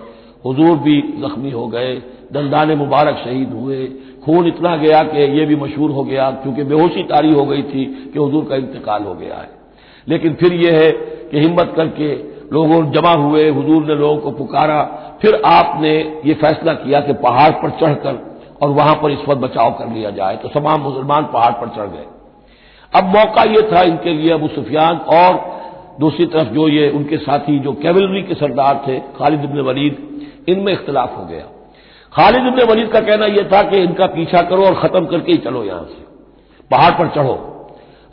हुजूर 0.46 0.78
भी 0.78 1.02
जख्मी 1.02 1.52
हो 1.52 1.68
गए। 1.68 1.96
दंदान 2.34 2.72
मुबारक 2.72 3.16
शहीद 3.16 3.54
हुए। 3.54 3.90
खून 4.28 4.48
इतना 4.48 4.76
गया 4.76 5.04
कि 5.04 5.18
ये 5.40 5.46
भी 5.46 5.56
मशहूर 5.56 5.92
हो 5.92 6.04
गया, 6.04 6.32
क्योंकि 6.32 6.64
बेहोशी 6.64 7.04
तारी 7.04 7.34
हो 7.34 7.46
गई 7.46 7.62
थी 7.62 8.12
कि 8.14 8.20
हजूर 8.20 8.46
का 8.46 8.56
इंतकाल 8.56 9.04
हो 9.04 9.14
गया 9.14 9.36
है। 9.36 9.50
लेकिन 10.08 10.34
फिर 10.34 10.54
यह 10.54 10.80
है 10.80 10.92
कि 11.32 11.40
हिम्मत 11.40 11.74
करके 11.76 12.38
लोगों 12.54 12.92
जमा 12.92 13.12
हुए, 13.12 13.50
हुजूर 13.50 13.86
ने 13.86 13.96
लोगों 13.96 14.18
को 14.18 14.32
पुकारा, 14.32 14.84
फिर 15.22 15.42
आपने 15.46 16.22
ये 16.26 16.34
फैसला 16.34 16.74
किया 16.74 17.00
कि 17.00 17.14
पहाड़ 17.14 17.52
पर 17.52 17.70
चढ़कर 17.70 18.40
और 18.62 18.70
वहाँ 18.70 18.96
पर 18.96 19.12
इस 19.12 19.20
वक्त 19.30 19.42
बचाव 19.42 19.72
कर 19.72 19.88
लिया 19.88 20.10
जाए। 20.10 20.38
तो 20.38 20.50
तमाम 20.50 20.82
मुसलमान 20.82 21.24
पहाड़ 21.24 21.52
पर 21.52 21.68
चढ़ 21.68 21.88
गए। 21.88 22.06
अब 22.96 23.04
मौका 23.04 23.44
यह 23.44 23.70
था 23.72 23.82
इनके 23.82 24.14
लिए, 24.14 24.32
अबू 24.32 24.48
सुफियान 24.48 24.98
और 24.98 25.58
दूसरी 26.00 26.26
तरफ़ 26.26 26.48
जो 26.48 26.68
ये 26.68 26.90
उनके 26.90 27.18
साथी, 27.18 27.60
जो 27.60 27.74
कैवलरी 27.74 28.22
के 28.24 28.34
सरदार 28.34 28.84
थे, 28.88 29.00
खालिद 29.00 29.44
इबन 29.44 29.60
वलीद, 29.60 30.22
इनमें 30.50 30.74
इख्तलाफ 30.74 31.18
हो 31.18 31.26
गया। 31.26 31.44
खालिद 32.14 32.48
इबन 32.48 32.72
वलीद 32.72 32.88
का 32.88 33.00
कहना 33.00 33.26
यह 33.26 33.50
था 33.54 33.62
कि 33.62 33.78
इनका 33.78 34.06
पीछा 34.06 34.42
करो 34.42 34.66
और 34.66 34.76
खत्म 34.76 35.06
करके 35.06 35.32
ही 35.32 35.38
चलो 35.38 35.64
यहाँ 35.64 35.84
से। 35.84 36.06
पहाड़ 36.72 36.92
पर 36.92 37.08
चढ़ो। 37.08 37.54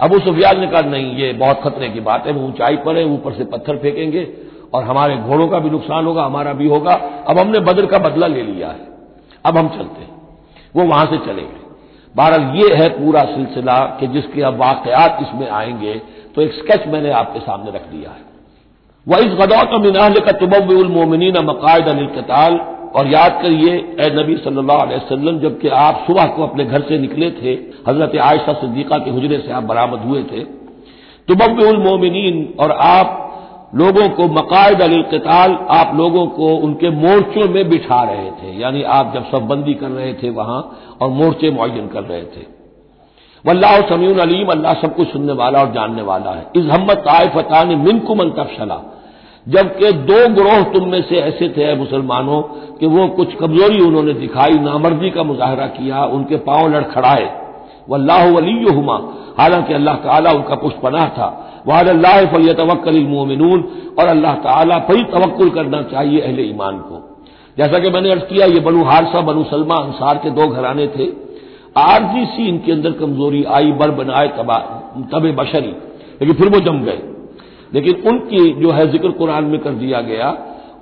अबू 0.01 0.19
सुफियान 0.19 0.61
ने 0.61 0.67
कहा, 0.67 0.81
नहीं, 0.81 1.17
ये 1.17 1.33
बहुत 1.33 1.61
खतरे 1.63 1.89
की 1.89 2.01
बात 2.01 2.27
है, 2.27 2.33
वो 2.33 2.49
ऊंचाई 2.49 2.77
पर 2.77 2.97
है, 2.97 3.05
ऊपर 3.05 3.33
से 3.33 3.45
पत्थर 3.45 3.77
फेंकेंगे 3.77 4.33
और 4.75 4.85
हमारे 4.85 5.17
घोड़ों 5.17 5.49
का 5.49 5.59
भी 5.59 5.71
नुकसान 5.71 6.07
होगा, 6.07 6.25
हमारा 6.25 6.53
भी 6.53 6.69
होगा। 6.69 6.93
अब 7.29 7.39
हमने 7.39 7.61
बद्र 7.61 7.87
का 7.87 7.99
बदला 7.99 8.27
ले 8.27 8.43
लिया 8.43 8.69
है। 8.69 8.89
अब 9.45 9.59
हम 9.59 9.69
चलते 9.69 10.01
हैं। 10.01 10.39
वो 10.77 10.85
वहाँ 10.85 11.07
से 11.07 11.19
चलेंगे 11.19 11.65
बहरहाल, 12.17 12.57
ये 12.57 12.75
है 12.75 12.89
पूरा 12.89 13.21
सिलसिला 13.21 13.97
कि 14.01 14.07
जिसके 14.07 14.43
अब 14.43 14.57
वाकयात 14.57 15.19
इसमें 15.23 15.51
आएँगे 15.51 15.95
तो 16.35 16.43
एक 16.43 16.53
स्केच 16.53 16.87
मैंने 16.87 17.11
आपके 17.11 17.41
सामने 17.41 17.71
रख 17.71 17.87
दिया 17.87 18.11
है। 18.11 18.23
वह 19.09 19.19
इस 19.19 19.33
गदौत 19.35 19.81
मिनाल 19.81 20.13
का 20.13 20.33
तुबुलमोमिन 20.33 21.39
मकायद 21.39 21.89
अनिलकताल 21.89 22.74
और 22.95 23.09
याद 23.09 23.39
करिए 23.43 23.73
ए 24.01 24.11
नबी 24.15 24.37
सल्लल्लाहु 24.37 24.81
अलैहि 24.81 25.01
वसल्लम, 25.01 25.39
जबकि 25.41 25.69
आप 25.69 26.05
सुबह 26.07 26.27
को 26.27 26.43
अपने 26.43 26.65
घर 26.65 26.81
से 26.81 26.99
निकले 26.99 27.31
थे, 27.33 27.53
हज़रत 27.89 28.17
आयशा 28.23 28.53
सिद्दीका 28.53 28.99
के 28.99 29.11
हुजरे 29.11 29.39
से 29.39 29.53
आप 29.53 29.63
बरामद 29.65 30.01
हुए 30.01 30.23
थे 30.23 30.45
तुबुलमोमिन 31.29 32.55
और 32.61 32.71
आप 32.85 33.21
लोगों 33.75 34.09
को 34.09 34.27
मकायद 34.31 34.83
अलिकताल 34.83 35.57
आप 35.73 35.95
लोगों 35.97 36.27
को 36.27 36.49
उनके 36.57 36.91
मोर्चों 36.93 37.49
में 37.49 37.69
बिठा 37.71 38.03
रहे 38.03 38.31
थे, 38.31 38.59
यानी 38.61 38.83
आप 38.83 39.13
जब 39.15 39.31
सबबंदी 39.31 39.75
कर 39.75 39.89
रहे 39.91 40.13
थे 40.15 40.31
वहाँ, 40.31 40.61
और 41.03 41.09
मोर्चे 41.11 41.51
मुन 41.51 41.89
कर 41.95 42.03
रहे 42.03 42.23
थे। 42.25 42.47
वल्लाह 43.45 43.81
समीन 43.89 44.19
अलीम, 44.19 44.47
अल्लाह 44.49 44.75
सब 44.75 44.95
कुछ 44.97 45.09
सुनने 45.13 45.33
वाला 45.33 45.61
और 45.61 45.73
जानने 45.73 46.03
वाला 46.03 46.31
है। 46.31 46.47
इस 46.57 46.67
हमत 46.67 47.05
आयफता 47.09 47.63
ने 47.65 47.77
मिनकुम 47.79 48.21
अंतफशला 48.21 48.81
जबकि 49.49 49.93
दो 49.93 50.35
ग्रोह 50.35 50.63
तुम 50.63 50.89
में 50.89 51.03
से 51.03 51.17
ऐसे 51.17 51.49
थे 51.49 51.77
मुसलमानों 51.77 52.43
कि 52.79 52.87
वो 52.87 53.09
कुछ 53.09 53.35
कमज़ोरी 53.35 53.81
उन्होंने 53.81 54.13
दिखाई, 54.13 54.59
नामर्दी 54.59 55.11
का 55.11 55.23
मुजाहरा 55.23 55.67
किया, 55.67 56.05
उनके 56.05 56.37
पाँव 56.37 56.69
लड़खड़ाए। 56.69 57.41
वल्लाह 57.89 58.29
वली 58.29 58.65
हुमा 58.75 59.01
हालाँकि 59.39 59.75
अल्लाह 59.75 59.95
ताला 59.95 60.33
उनका 60.33 60.55
पुष्पनाह 60.55 61.09
था। 61.09 61.51
वाद 61.67 61.89
अल्लाह 61.89 62.27
फलियतवक्लिन 62.27 63.65
और 63.99 64.07
अल्लाह 64.07 64.35
ताला 64.35 64.79
पर 64.79 64.97
ही 64.97 65.05
तवक्ल 65.05 65.51
करना 65.51 65.83
चाहिए 65.83 66.21
अहले 66.21 66.43
ईमान 66.43 66.79
को। 66.79 67.23
जैसा 67.59 67.79
कि 67.79 67.91
मैंने 67.91 68.11
अर्ज़ 68.11 68.23
किया, 68.23 68.47
ये 68.47 68.61
बनु 68.61 68.85
हारसा, 68.85 69.21
बनु 69.21 69.45
सलमा 69.45 69.75
अंसार 69.75 70.19
के 70.19 70.31
दो 70.31 70.49
घराने 70.49 70.87
थे। 70.87 71.07
आरजी 71.77 72.25
सी 72.25 72.49
इनके 72.49 72.73
अंदर 72.73 72.93
कमज़ोरी 72.93 73.45
आई 73.45 73.73
बर 73.73 73.91
बनाए 73.91 74.29
तब 74.29 75.37
बशरी। 75.39 75.77
लेकिन 76.23 76.33
फिर 76.33 76.49
वो 76.49 76.61
जम 76.61 76.85
गए। 76.85 77.14
लेकिन 77.75 78.03
उनकी 78.09 78.49
जो 78.61 78.71
है 78.73 78.91
ज़िक्र 78.93 79.11
कुरान 79.13 79.45
में 79.45 79.59
कर 79.61 79.73
दिया 79.77 80.01
गया, 80.03 80.29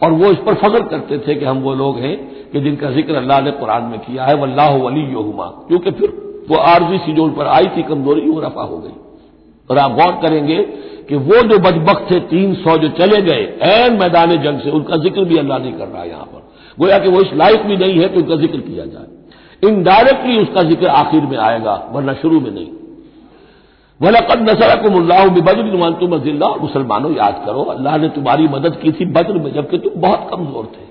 और 0.02 0.12
वो 0.12 0.30
इस 0.30 0.38
पर 0.38 0.54
फख्र 0.56 0.82
करते 0.86 1.18
थे 1.18 1.34
कि 1.34 1.44
हम 1.44 1.60
वो 1.62 1.74
लोग 1.74 1.98
हैं 1.98 2.16
कि 2.52 2.60
जिनका 2.60 2.90
ज़िक्र 2.92 3.14
अल्लाह 3.16 3.40
ने 3.40 3.50
कुरान 3.58 3.82
में 3.84 3.98
किया 4.00 4.24
है, 4.24 4.34
वल्लाह 4.36 4.76
वली 4.78 5.04
योहुमा 5.12 5.46
क्योंकि 5.68 5.90
फिर 5.92 6.12
वो 6.48 6.56
आरजी 6.58 6.98
सी 6.98 7.12
जो 7.12 7.24
उन 7.24 7.32
पर 7.32 7.46
आई 7.48 7.66
थी, 7.76 7.82
कमज़ोरी 7.84 8.28
वो 8.28 8.40
रफा 8.40 8.62
हो 8.62 8.78
गई। 8.78 8.94
और 9.70 9.78
आप 9.78 9.92
गौर 9.92 10.12
करेंगे 10.22 10.56
कि 11.08 11.16
वो 11.18 11.42
जो 11.42 11.58
बजबक 11.60 12.06
थे, 12.10 12.18
तीन 12.28 12.54
सौ 12.56 12.76
जो 12.78 12.88
चले 12.98 13.20
गए 13.22 13.42
एन 13.68 13.98
मैदान 13.98 14.36
जंग 14.38 14.60
से, 14.60 14.70
उनका 14.72 14.96
ज़िक्र 14.98 15.24
भी 15.24 15.38
अल्लाह 15.38 15.58
नहीं 15.58 15.72
कर 15.72 15.86
रहा 15.86 16.04
यहाँ 16.04 16.24
पर। 16.24 16.40
गोया 16.78 16.98
कि 16.98 17.08
वो 17.08 17.20
इस 17.20 17.32
लायक 17.34 17.66
भी 17.66 17.76
नहीं 17.76 17.98
है 18.00 18.08
कि 18.08 18.20
उनका 18.20 18.36
ज़िक्र 18.36 18.58
किया 18.60 18.84
जाए। 18.86 19.68
इनडायरेक्टली 19.68 20.38
उसका 20.38 20.62
ज़िक्र 20.68 20.86
आखिर 20.98 21.26
में 21.26 21.36
आएगा, 21.38 21.74
वरना 21.92 22.14
शुरू 22.14 22.40
में 22.40 22.50
नहीं। 22.50 22.66
वलकद 24.02 24.40
नसरकुमुल्लाह 24.42 25.26
बदर 25.40 25.66
तुम 26.00 26.14
अजिल्ला 26.14 26.48
मुसलमानों, 26.58 27.12
याद 27.14 27.42
करो, 27.46 27.62
अल्लाह 27.72 27.96
ने 27.96 28.08
तुम्हारी 28.10 28.48
मदद 28.48 28.76
की 28.76 28.92
थी 28.92 29.04
बद्र 29.08 29.34
में, 29.34 29.52
जबकि 29.54 29.78
तुम 29.78 30.00
बहुत 30.00 30.28
कमज़ोर 30.30 30.64
थे। 30.66 30.86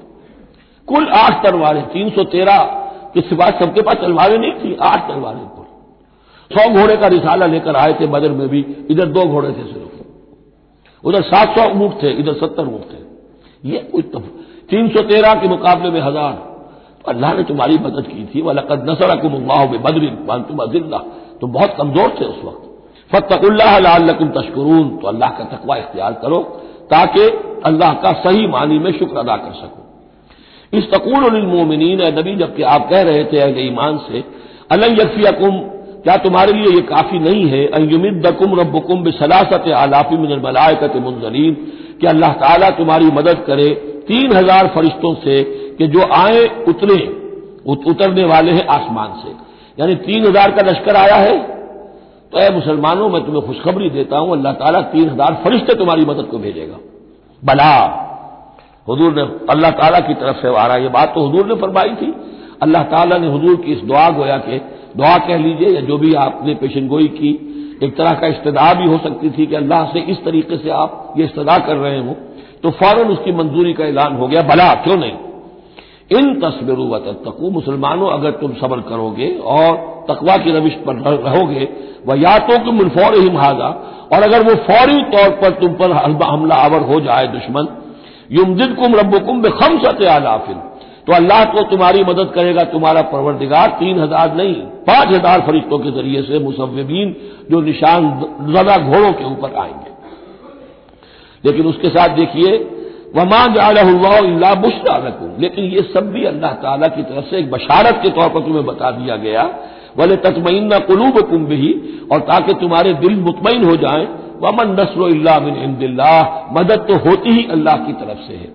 कुल 0.88 1.08
आठ 1.16 1.44
तलवारें, 1.44 1.84
तीन 1.88 2.10
सौ 2.10 2.24
तेरह 2.32 2.60
के 3.14 3.22
सिवा 3.24 3.50
सबके 3.60 3.82
पास 3.82 3.96
तलवारें 3.98 4.38
नहीं 4.38 4.54
थी, 4.54 4.76
आठ 4.82 5.08
तलवारें 5.08 5.46
कुल। 5.48 5.66
सौ 6.52 6.70
घोड़े 6.72 6.96
का 6.98 7.08
रिसाला 7.10 7.46
लेकर 7.48 7.76
आए 7.78 7.94
थे 7.94 8.08
बदर 8.08 8.32
में 8.32 8.48
भी, 8.50 8.66
इधर 8.90 9.06
दो 9.10 9.26
घोड़े 9.26 9.50
थे 9.50 9.64
सिर्फ़। 9.64 9.90
उधर 11.04 11.22
सात 11.24 11.58
सौ 11.58 11.68
ऊँट 11.76 12.02
थे, 12.04 12.12
इधर 12.14 12.34
सत्तर 12.36 12.68
ऊँट 12.68 12.84
थे। 12.92 13.00
ये 13.64 13.80
कोई 13.92 14.02
तीन 14.70 14.88
सौ 14.90 15.02
तेरह 15.04 15.34
के 15.36 15.48
मुकाबले 15.50 15.90
में 15.92 16.02
हज़ार। 16.02 16.34
तो 16.98 17.12
अल्लाह 17.12 17.34
ने 17.34 17.44
तुम्हारी 17.44 17.78
मदद 17.80 18.08
की 18.08 18.26
थी। 18.26 18.42
वलकद 18.42 18.90
नसरकुमुल्लाह 18.90 19.66
बदरिन 19.80 20.16
तुम 20.48 20.58
अजिल्ला 20.62 20.98
तुम 21.42 21.52
बहुत 21.52 21.76
कमज़ोर 21.78 22.10
थे 22.20 22.26
उस 22.26 22.44
वक्त। 22.46 22.68
फ़तकुल्लाकुम 23.12 24.28
तशकरून। 24.32 24.88
तो 24.98 25.08
अल्लाह 25.08 25.30
का 25.30 25.44
तकवा 25.52 25.76
इख्तियार 25.78 26.14
करो, 26.22 26.40
ताकि 26.92 27.24
अल्लाह 27.66 27.94
का 28.04 28.12
सही 28.22 28.48
मानी 28.48 28.80
में 28.80 28.92
शुक्र 29.00 29.18
अदा 29.18 29.36
कर 29.38 29.54
सको। 29.54 29.82
इस 30.74 30.86
तकूलमोमिन 30.92 32.02
नबी, 32.20 32.36
जबकि 32.36 32.64
आप 32.66 32.90
कह 32.90 33.02
रहे 33.04 33.24
थे, 33.24 33.40
अहल 33.40 33.60
ईमान 33.62 33.98
से 34.08 34.24
अलग 34.72 34.90
क्या 36.04 36.16
तुम्हारे 36.18 36.54
लिए 36.54 36.70
यह 36.70 36.82
काफ़ी 36.88 37.20
नहीं 37.20 37.46
है? 37.48 37.66
अयुमिदकुम 37.70 38.60
रबुकुम 38.60 39.04
बिसलासत 39.04 39.68
आलाफी 39.78 40.18
मिनमलायकत 40.18 40.96
मुंजरीन 40.98 41.54
कि 42.02 42.08
अल्लाह 42.08 42.32
ताला 42.36 42.70
तुम्हारी 42.78 43.12
मदद 43.14 43.44
करे 43.48 43.70
तीन 44.08 44.32
हज़ार 44.34 44.68
फरिश्तों 44.76 45.14
से, 45.16 45.36
कि 45.78 45.88
जो 45.88 46.08
आए 46.14 46.40
उतरे 46.68 46.98
उतरने 47.68 48.24
वाले 48.26 48.52
हैं 48.52 48.66
आसमान 48.70 49.14
से। 49.22 49.30
यानी 49.78 49.96
तीन 50.02 50.26
हज़ार 50.26 50.52
का 50.52 50.62
लश्कर 50.62 50.96
आया 50.96 51.16
है? 51.18 51.36
तो 52.32 52.40
ए 52.40 52.50
मुसलमानों, 52.52 53.10
मैं 53.10 53.24
तुम्हें 53.26 53.46
खुशखबरी 53.46 53.90
देता 53.92 54.18
हूँ, 54.18 54.32
अल्लाह 54.32 54.54
ताला 54.56 54.82
तीन 54.92 55.10
हज़ार 55.10 55.34
फरिश्ते 55.44 55.74
तुम्हारी 55.76 56.06
मदद 56.06 56.28
को 56.32 56.38
भेजेगा। 56.40 56.78
बला। 57.44 57.74
हजूर 58.90 59.14
ने 59.16 59.22
अल्लाह 59.50 59.72
ताला 59.74 60.00
की 60.02 60.14
तरफ़ 60.16 60.38
से 60.38 60.48
आ 60.50 60.66
रहा 60.68 60.78
ये 60.78 60.90
बात 60.90 61.12
तो 61.16 61.28
हजूर 61.28 61.46
ने 61.48 61.56
फरमाई 61.62 61.96
थी। 61.96 62.14
अल्लाह 62.62 62.84
ताला 62.86 63.18
ने 63.18 63.28
हजूर 63.30 63.56
की 63.56 63.72
इस 63.72 63.82
दुआ 63.84 64.10
गोया 64.12 64.38
के, 64.40 64.58
दुआ 64.98 65.18
कह 65.20 65.38
लीजिए, 65.38 65.70
या 65.70 65.82
जो 65.82 65.98
भी 65.98 66.14
आपने 66.18 66.54
पेशनगोई 66.56 67.08
की, 67.10 67.32
एक 67.84 67.96
तरह 67.98 68.14
का 68.14 68.28
इस्तदा 68.28 68.74
भी 68.74 68.88
हो 68.88 68.98
सकती 69.00 69.30
थी 69.30 69.46
कि 69.46 69.56
अल्लाह 69.56 69.86
से 69.94 70.00
इस 70.12 70.24
तरीके 70.26 70.58
से 70.58 70.70
आप 70.72 71.14
ये 71.18 71.26
इस्तदा 71.26 71.58
कर 71.60 71.76
रहे 71.78 72.00
हो 72.00 72.16
तो 72.64 72.70
फ़ौरन 72.72 73.08
उसकी 73.10 73.32
मंजूरी 73.34 73.74
का 73.74 73.86
ऐलान 73.86 74.16
हो 74.16 74.28
गया। 74.28 74.42
भला 74.44 74.74
क्यों 74.84 74.98
नहीं? 74.98 75.14
इन 76.12 76.34
तस्वीरों 76.40 76.88
व 76.90 76.98
तकू 77.26 77.50
मुसलमानों, 77.52 78.10
अगर 78.10 78.32
तुम 78.40 78.54
सबर 78.56 78.80
करोगे 78.88 79.30
और 79.50 79.76
तकवा 80.10 80.38
की 80.38 80.52
रविश 80.52 80.74
पर 80.86 80.96
रहोगे 81.20 81.68
वह 82.08 82.22
या 82.22 82.38
तो 82.42 82.58
कि 82.64 82.72
मुनफौर 82.74 83.16
ही 83.16 83.30
हाजा, 83.36 83.70
और 84.14 84.24
अगर 84.24 84.44
वो 84.44 84.56
फौरी 84.64 85.02
तौर 85.12 85.30
पर 85.42 85.50
तुम 85.60 85.74
पर 85.76 85.92
हमला 86.24 86.56
आवर 86.58 86.82
हो 86.86 87.00
जाए 87.02 87.28
दुश्मन 87.28 87.68
युमदिद 88.32 88.76
कुम 88.76 88.96
रबुकुम 88.96 89.42
बेखम 89.42 89.78
सत 89.80 90.04
आलाफिन। 90.10 90.58
तो 91.08 91.14
अल्लाह 91.14 91.44
को 91.46 91.62
तुम्हारी 91.70 92.04
मदद 92.04 92.32
करेगा, 92.36 92.64
तुम्हारा 92.66 93.02
परवरदिगार 93.04 93.70
तीन 93.80 94.00
हज़ार 94.00 94.36
नहीं, 94.36 94.54
पाँच 94.88 95.08
हज़ार 95.10 95.42
फरिश्तों 95.42 95.80
के 95.80 95.92
ज़रिए 95.92 96.22
से 96.24 96.40
मुसविन 96.40 97.16
जो 97.52 97.62
निशान 97.62 98.10
जदा 98.50 98.78
घोड़ों 98.80 99.12
के 99.14 99.24
ऊपर 99.26 99.56
आएँगे। 99.56 99.90
लेकिन 101.44 101.66
उसके 101.66 101.90
साथ 101.90 102.16
देखिए 102.16 102.52
वमा 103.16 103.46
जाल्ला 103.48 104.54
बुशरा 104.54 104.96
रकूम 104.98 105.42
लेकिन 105.42 105.66
ये 105.66 105.82
सब 105.94 106.12
भी 106.12 106.24
अल्लाह 106.26 106.52
ताला 106.52 106.88
की 106.88 107.04
तरफ़ 107.04 107.26
से 107.26 107.38
एक 107.38 107.52
बशारत 107.52 108.00
के 108.04 108.10
तौर 108.10 108.30
पर 108.30 108.40
तुम्हें 108.40 108.66
बता 108.66 108.92
दिया 108.92 109.16
गया। 109.16 109.44
वले 109.98 110.16
ततमैना 110.16 110.78
कुलूब 110.80 111.20
कुम 111.22 111.46
भी 111.46 111.72
और 112.12 112.20
ताकि 112.20 112.54
तुम्हारे 112.54 112.94
दिल 112.94 113.16
मुतमिन 113.20 113.64
हो 113.66 113.76
जाए। 113.76 114.08
वमन 114.42 114.72
नसर 114.80 115.02
मदद 116.52 116.86
तो 116.88 116.96
होती 117.10 117.30
ही 117.30 117.48
अल्लाह 117.52 117.76
की 117.78 117.94
तरफ़ 117.94 118.22
से 118.28 118.34
है। 118.34 118.50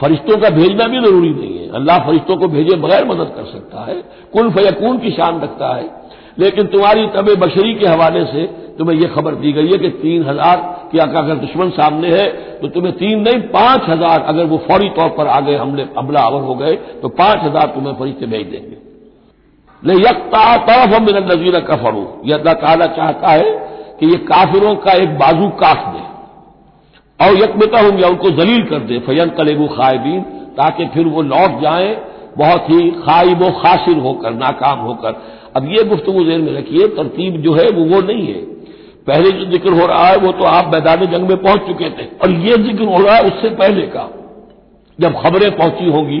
फरिश्तों 0.00 0.36
का 0.38 0.50
भेजना 0.50 0.86
भी 0.86 1.00
ज़रूरी 1.00 1.30
नहीं 1.30 1.58
है। 1.58 1.68
अल्लाह 1.70 1.98
फरिश्तों 1.98 2.36
को 2.36 2.48
भेजे 2.48 2.76
बगैर 2.76 3.04
मदद 3.04 3.32
कर 3.36 3.44
सकता 3.44 3.84
है। 3.84 3.94
कुल 4.32 4.50
फयकून 4.50 4.98
की 4.98 5.10
शान 5.10 5.40
रखता 5.40 5.74
है। 5.76 5.90
लेकिन 6.38 6.66
तुम्हारी 6.66 7.06
तब 7.06 7.34
बशरी 7.34 7.74
के 7.74 7.86
हवाले 7.86 8.24
से 8.24 8.42
तुम्हें 8.78 8.96
यह 8.96 9.08
खबर 9.14 9.34
दी 9.36 9.52
गई 9.52 9.68
है 9.68 9.78
कि 9.78 9.88
तीन 9.98 10.22
हज़ार 10.24 10.56
की 10.92 10.98
अगर 11.00 11.34
दुश्मन 11.36 11.70
सामने 11.72 12.08
है 12.10 12.26
तो 12.58 12.68
तुम्हें 12.70 12.94
तीन 12.96 13.20
नहीं, 13.20 13.40
पाँच 13.50 13.88
हज़ार 13.88 14.20
अगर 14.24 14.44
वो 14.46 14.58
फौरी 14.66 14.88
तौर 14.90 15.08
पर 15.10 15.26
आ 15.28 15.40
गए, 15.40 15.56
हमले, 15.56 15.86
हमला 15.96 16.20
आवर 16.22 16.42
हो 16.42 16.54
गए 16.56 16.74
तो 17.02 17.08
पाँच 17.10 17.42
हज़ार 17.42 17.66
तुम्हें 17.74 17.94
फरिश्ते 17.94 18.26
भेज 18.28 18.46
देंगे। 18.46 18.76
ले 19.82 19.94
यकता 19.98 20.56
तरफ़ 20.66 20.94
हम 20.94 21.04
मिन 21.04 21.16
नजीर 21.24 21.60
कफरू। 21.66 22.06
यह 22.24 22.36
अल्लाह 22.36 22.86
चाहता 22.86 23.28
है 23.30 23.50
कि 24.00 24.06
ये 24.06 24.16
काफिरों 24.26 24.74
का 24.78 24.92
एक 24.94 25.18
बाजू 25.18 25.48
काट 25.58 25.86
दे, 25.88 26.02
और 27.20 27.36
यकमता 27.36 27.80
हूँ 27.80 28.00
या 28.00 28.08
उनको 28.08 28.30
जलील 28.32 28.62
कर 28.64 28.78
दे। 28.88 28.98
फयन 29.06 29.30
कलेबू 29.36 29.66
खायबीन 29.68 30.20
ताकि 30.56 30.86
फिर 30.94 31.06
वो 31.08 31.22
लौट 31.24 31.60
जाए, 31.62 31.94
बहुत 32.36 32.70
ही 32.70 32.90
खाइब 32.98 33.42
खासिर 33.54 33.98
होकर, 33.98 34.32
नाकाम 34.34 34.78
होकर। 34.80 35.22
अब 35.56 35.68
ये 35.68 35.84
गुफ्तु 35.86 36.24
जेर 36.24 36.40
में 36.40 36.52
रखिए, 36.52 36.88
तरतीब 36.90 37.40
जो 37.42 37.52
है 37.54 37.68
वो 37.70 37.84
वो 37.86 38.00
नहीं 38.02 38.26
है। 38.26 38.40
पहले 39.06 39.30
जो 39.30 39.44
ज़िक्र 39.50 39.72
हो 39.72 39.86
रहा 39.86 40.06
है, 40.06 40.16
वो 40.16 40.32
तो 40.32 40.44
आप 40.44 40.72
मैदान 40.74 41.04
जंग 41.06 41.28
में 41.28 41.42
पहुँच 41.42 41.60
चुके 41.60 41.90
थे। 41.90 42.06
और 42.22 42.30
ये 42.30 42.56
ज़िक्र 42.58 42.84
हो 42.84 42.98
रहा 42.98 43.16
है 43.16 43.22
उससे 43.22 43.50
पहले 43.50 43.86
का। 43.86 44.08
जब 44.98 45.20
खबरें 45.22 45.50
पहुँची 45.56 45.90
होंगी 45.90 46.18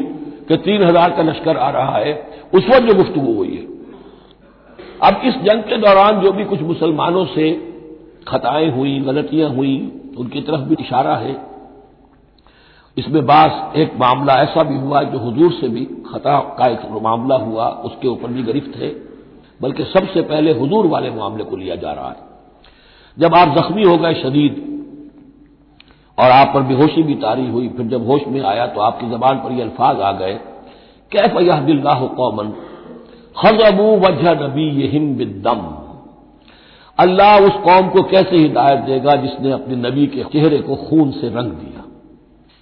कि 0.48 0.56
तीन 0.56 0.82
हज़ार 0.82 1.10
का 1.10 1.22
लश्कर 1.22 1.56
आ 1.56 1.70
रहा 1.70 1.96
है, 1.98 2.12
उस 2.54 2.68
वक्त 2.68 2.86
जो 2.86 2.94
गुफ्तु 2.94 3.20
हुई 3.20 3.54
है। 3.54 3.64
अब 5.02 5.20
इस 5.24 5.34
जंग 5.34 5.62
के 5.62 5.76
दौरान 5.76 6.20
जो 6.20 6.32
भी 6.32 6.44
कुछ 6.44 6.62
मुसलमानों 6.62 7.24
से 7.24 7.50
खताएँ 8.28 8.70
हुई, 8.70 8.98
गलतियाँ 9.00 9.50
हुई, 9.50 9.74
उनकी 10.18 10.40
तरफ़ 10.40 10.60
भी 10.60 10.76
इशारा 10.80 11.16
है। 11.16 11.36
इसमें 12.96 13.26
बास 13.26 13.76
एक 13.76 13.92
मामला 13.96 14.34
ऐसा 14.34 14.62
भी 14.62 14.76
हुआ 14.76 15.02
जो 15.02 15.18
हजूर 15.18 15.52
से 15.52 15.68
भी 15.68 15.84
खता 15.84 16.38
का 16.58 16.66
एक 16.66 17.02
मामला 17.02 17.36
हुआ, 17.36 17.68
उसके 17.68 18.08
ऊपर 18.08 18.28
भी 18.28 18.42
गिरफ्त 18.42 18.76
है। 18.76 18.88
बल्कि 19.60 19.84
सबसे 19.84 20.22
पहले 20.22 20.52
हजूर 20.52 20.86
वाले 20.86 21.10
मामले 21.10 21.44
को 21.44 21.56
लिया 21.56 21.76
जा 21.76 21.92
रहा 21.92 22.08
है। 22.08 22.25
जब 23.16 23.34
आप 23.34 23.54
जख्मी 23.58 23.82
हो 23.82 23.96
गए 23.96 24.14
शदीद 24.14 24.62
और 26.18 26.30
आप 26.30 26.50
पर 26.54 26.62
बेहोशी 26.64 27.02
भी 27.02 27.14
तारी 27.14 27.46
हुई, 27.46 27.68
फिर 27.68 27.86
जब 27.86 28.06
होश 28.06 28.22
में 28.28 28.40
आया 28.42 28.66
तो 28.66 28.80
आपकी 28.80 29.08
जबान 29.10 29.38
पर 29.38 29.52
ये 29.52 29.62
अल्फाज 29.62 30.00
आ 30.00 30.12
गए, 30.12 30.34
कैफ 31.12 31.40
यह 31.42 31.60
दिल्लाह 31.62 32.06
कौमन, 32.16 32.52
खजबू 33.36 33.88
वजह 33.98 34.34
नबी 34.42 34.68
यहिम 34.82 35.14
बिदम 35.16 35.60
अल्लाह 36.98 37.38
उस 37.38 37.56
कौम 37.64 37.88
को 37.88 38.02
कैसे 38.02 38.36
हिदायत 38.36 38.78
देगा 38.80 39.14
जिसने 39.16 39.50
अपने 39.52 39.76
नबी 39.78 40.06
के 40.06 40.24
चेहरे 40.32 40.58
को 40.58 40.76
खून 40.78 41.10
से 41.10 41.28
रंग 41.28 41.50
दिया? 41.52 41.82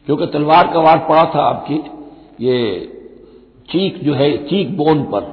क्योंकि 0.06 0.26
तलवार 0.26 0.72
का 0.72 0.80
वार 0.80 0.98
पड़ा 1.08 1.24
था 1.34 1.42
आपकी, 1.42 1.80
ये 2.40 2.56
चीक 3.68 4.02
जो 4.04 4.14
है 4.14 4.36
चीक 4.46 4.76
बोन 4.76 5.02
पर, 5.04 5.32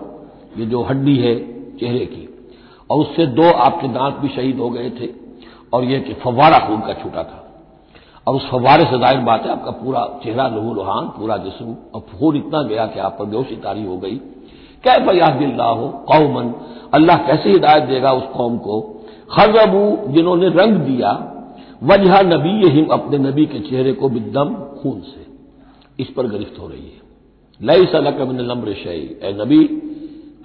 ये 0.58 0.66
जो 0.66 0.84
हड्डी 0.84 1.18
है 1.18 1.36
चेहरे 1.78 2.06
की 2.06 2.28
और 2.92 3.00
उससे 3.00 3.26
दो 3.26 3.44
आपके 3.44 3.88
दांत 3.88 4.16
भी 4.16 4.28
शहीद 4.28 4.60
हो 4.60 4.70
गए 4.70 4.90
थे। 4.90 5.10
और 5.74 5.84
यह 5.84 6.00
कि 6.00 6.14
फवारा 6.14 6.60
खून 6.60 6.80
का 6.82 6.94
छूटा 6.94 7.24
था। 7.24 7.38
और 8.28 8.36
उस 8.36 8.50
फवारे 8.50 8.86
से 8.86 8.98
ज़ाहिर 9.00 9.20
बात 9.20 9.46
है, 9.46 9.52
आपका 9.52 9.72
पूरा 9.72 10.20
चेहरा 10.24 10.48
लहू 10.48 10.74
लुहान 10.74 11.06
पूरा 11.06 11.38
जिसम, 11.38 11.76
और 11.96 12.02
खून 12.02 12.36
इतना 12.36 12.62
गया 12.62 12.86
कि 12.86 13.00
आप 13.00 13.16
पर 13.20 13.26
बेहोशी 13.26 13.56
तारी 13.56 13.86
हो 13.86 13.98
गई। 13.98 14.16
कै 14.84 14.98
फयादिल्ला 15.06 15.66
हो 15.66 15.88
कौमन, 15.88 16.54
अल्लाह 16.94 17.18
कैसे 17.18 17.50
हिदायत 17.50 17.84
देगा 17.84 18.12
उस 18.12 18.24
कौम 18.24 18.58
को? 18.58 18.80
खजबू, 19.32 20.12
जिन्होंने 20.14 20.48
रंग 20.50 20.78
दिया, 20.78 21.12
वजह 21.84 22.22
नबी 22.22 22.70
हिम 22.70 22.88
अपने 22.88 23.18
नबी 23.18 23.46
के 23.46 23.60
चेहरे 23.60 23.94
को 23.94 24.10
बिदम 24.10 24.54
खून 24.82 25.00
से। 25.02 25.26
इस 26.00 26.10
पर 26.10 26.28
गिरफ्त 26.28 26.60
हो 26.60 26.68
रही 26.68 26.82
है। 26.82 27.00
लई 27.62 27.86
सलक 27.86 28.22
मिन 28.22 28.40
लम्र 28.40 28.74
शई 28.74 29.20
ए 29.24 29.34
नबी, 29.42 29.64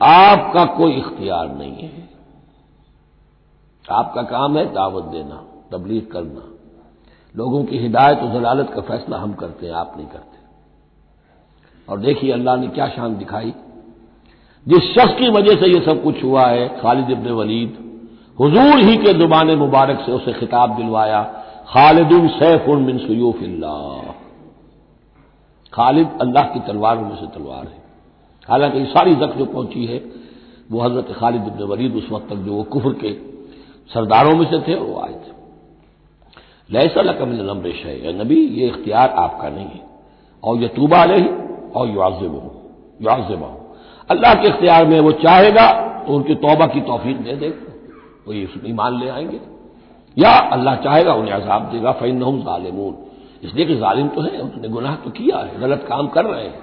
आपका 0.03 0.65
कोई 0.65 0.93
इख्तियार 0.93 1.55
नहीं 1.59 1.73
है। 1.73 2.09
आपका 3.93 4.23
काम 4.23 4.59
है 4.59 4.73
दावत 4.73 5.05
देना, 5.05 5.45
तबलीग 5.73 6.11
करना। 6.11 6.53
लोगों 7.37 7.65
की 7.65 7.79
हिदायत 7.79 8.19
और 8.19 8.33
जलालत 8.33 8.71
का 8.71 8.81
फैसला 8.81 9.19
हम 9.19 9.33
करते 9.33 9.67
हैं, 9.67 9.75
आप 9.75 9.95
नहीं 9.97 10.07
करते। 10.07 10.39
और 11.89 11.99
देखिए 11.99 12.33
अल्लाह 12.33 12.57
ने 12.57 12.69
क्या 12.69 12.89
शान 12.89 13.17
दिखाई। 13.17 13.55
जिस 14.69 14.83
शख्स 14.83 15.15
की 15.15 15.29
वजह 15.29 15.57
से 15.57 15.67
यह 15.67 15.85
सब 15.85 16.03
कुछ 16.03 16.25
हुआ 16.25 16.47
है, 16.47 16.81
खालिद 16.81 17.11
इबन 17.11 17.31
वलीद, 17.31 18.03
हुजूर 18.41 18.79
ही 18.79 18.97
के 18.97 19.13
ज़ुबान 19.13 19.51
मुबारक 19.57 20.01
से 20.07 20.13
उसे 20.13 20.33
खिताब 20.33 20.77
दिलवाया 20.77 21.23
खालिद 21.69 22.31
सैफ 22.31 22.69
मिन 22.69 22.99
खालिद 25.73 26.19
अल्लाह 26.21 26.45
की 26.45 26.61
तलवारों 26.61 27.03
में 27.03 27.17
से 27.17 27.27
तलवार 27.27 27.65
है। 27.65 27.85
हालाँकि 28.49 28.85
सारी 28.85 29.15
जख्म 29.15 29.39
जो 29.39 29.45
पहुँची 29.45 29.87
है, 29.87 30.05
वो 30.71 30.81
हज़रत 30.81 31.17
खालिद 31.19 31.47
इबन 31.47 31.63
वलीद 31.63 31.95
उस 31.95 32.09
वक्त 32.13 32.29
तक 32.29 32.37
जो 32.37 32.53
वो 32.53 32.63
कुफर 32.63 32.93
के 32.93 33.36
सरदारों 33.95 34.37
में 34.37 34.47
से 34.47 34.59
थे, 34.61 34.75
वो 34.75 35.01
आए 35.01 35.13
थे। 35.13 35.33
लैसा 36.71 37.01
लकमिल 37.01 37.41
नम्र 37.41 37.69
है 37.69 38.25
नबी, 38.25 38.47
ये 38.47 38.67
इख्तियार 38.67 39.11
आपका 39.11 39.49
नहीं 39.49 39.67
है। 39.67 39.87
और 40.45 40.57
यह 40.57 40.69
तूबा 40.69 41.05
ले 41.05 41.27
और 41.71 41.89
युआजिब 41.89 42.33
हो 42.33 42.71
युआजिब 43.03 43.43
हो 43.43 43.77
अल्लाह 44.11 44.35
के 44.35 44.49
इख्तियार 44.49 44.87
में 44.87 45.01
वो 45.01 45.13
चाहेगा 45.13 45.73
तो 46.07 46.15
उनकी 46.15 46.35
तोबा 46.35 46.67
की 46.67 46.81
तोफीक 46.81 47.17
दे 47.17 47.33
देगा। 47.33 47.73
वो 48.27 48.33
ईमान 48.69 48.99
ले 49.01 49.09
आएँगे। 49.09 49.41
या 50.19 50.31
अल्लाह 50.31 50.77
चाहेगा, 50.77 51.15
उन्हें 51.15 51.35
अजाब 51.35 51.63
देगा। 51.63 51.93
फ़ैन 51.93 52.45
ालिमून 52.49 52.97
इसलिए 53.45 53.65
कि 53.65 53.77
जालिम 53.77 54.09
तो 54.09 54.21
है, 54.21 54.41
उन्होंने 54.41 54.69
गुनाह 54.69 54.97
तो 54.97 55.11
किया 55.11 55.39
है, 55.39 55.61
गलत 55.61 55.87
काम 55.89 56.07
कर 56.07 56.25
रहे 56.25 56.45
हैं। 56.45 56.59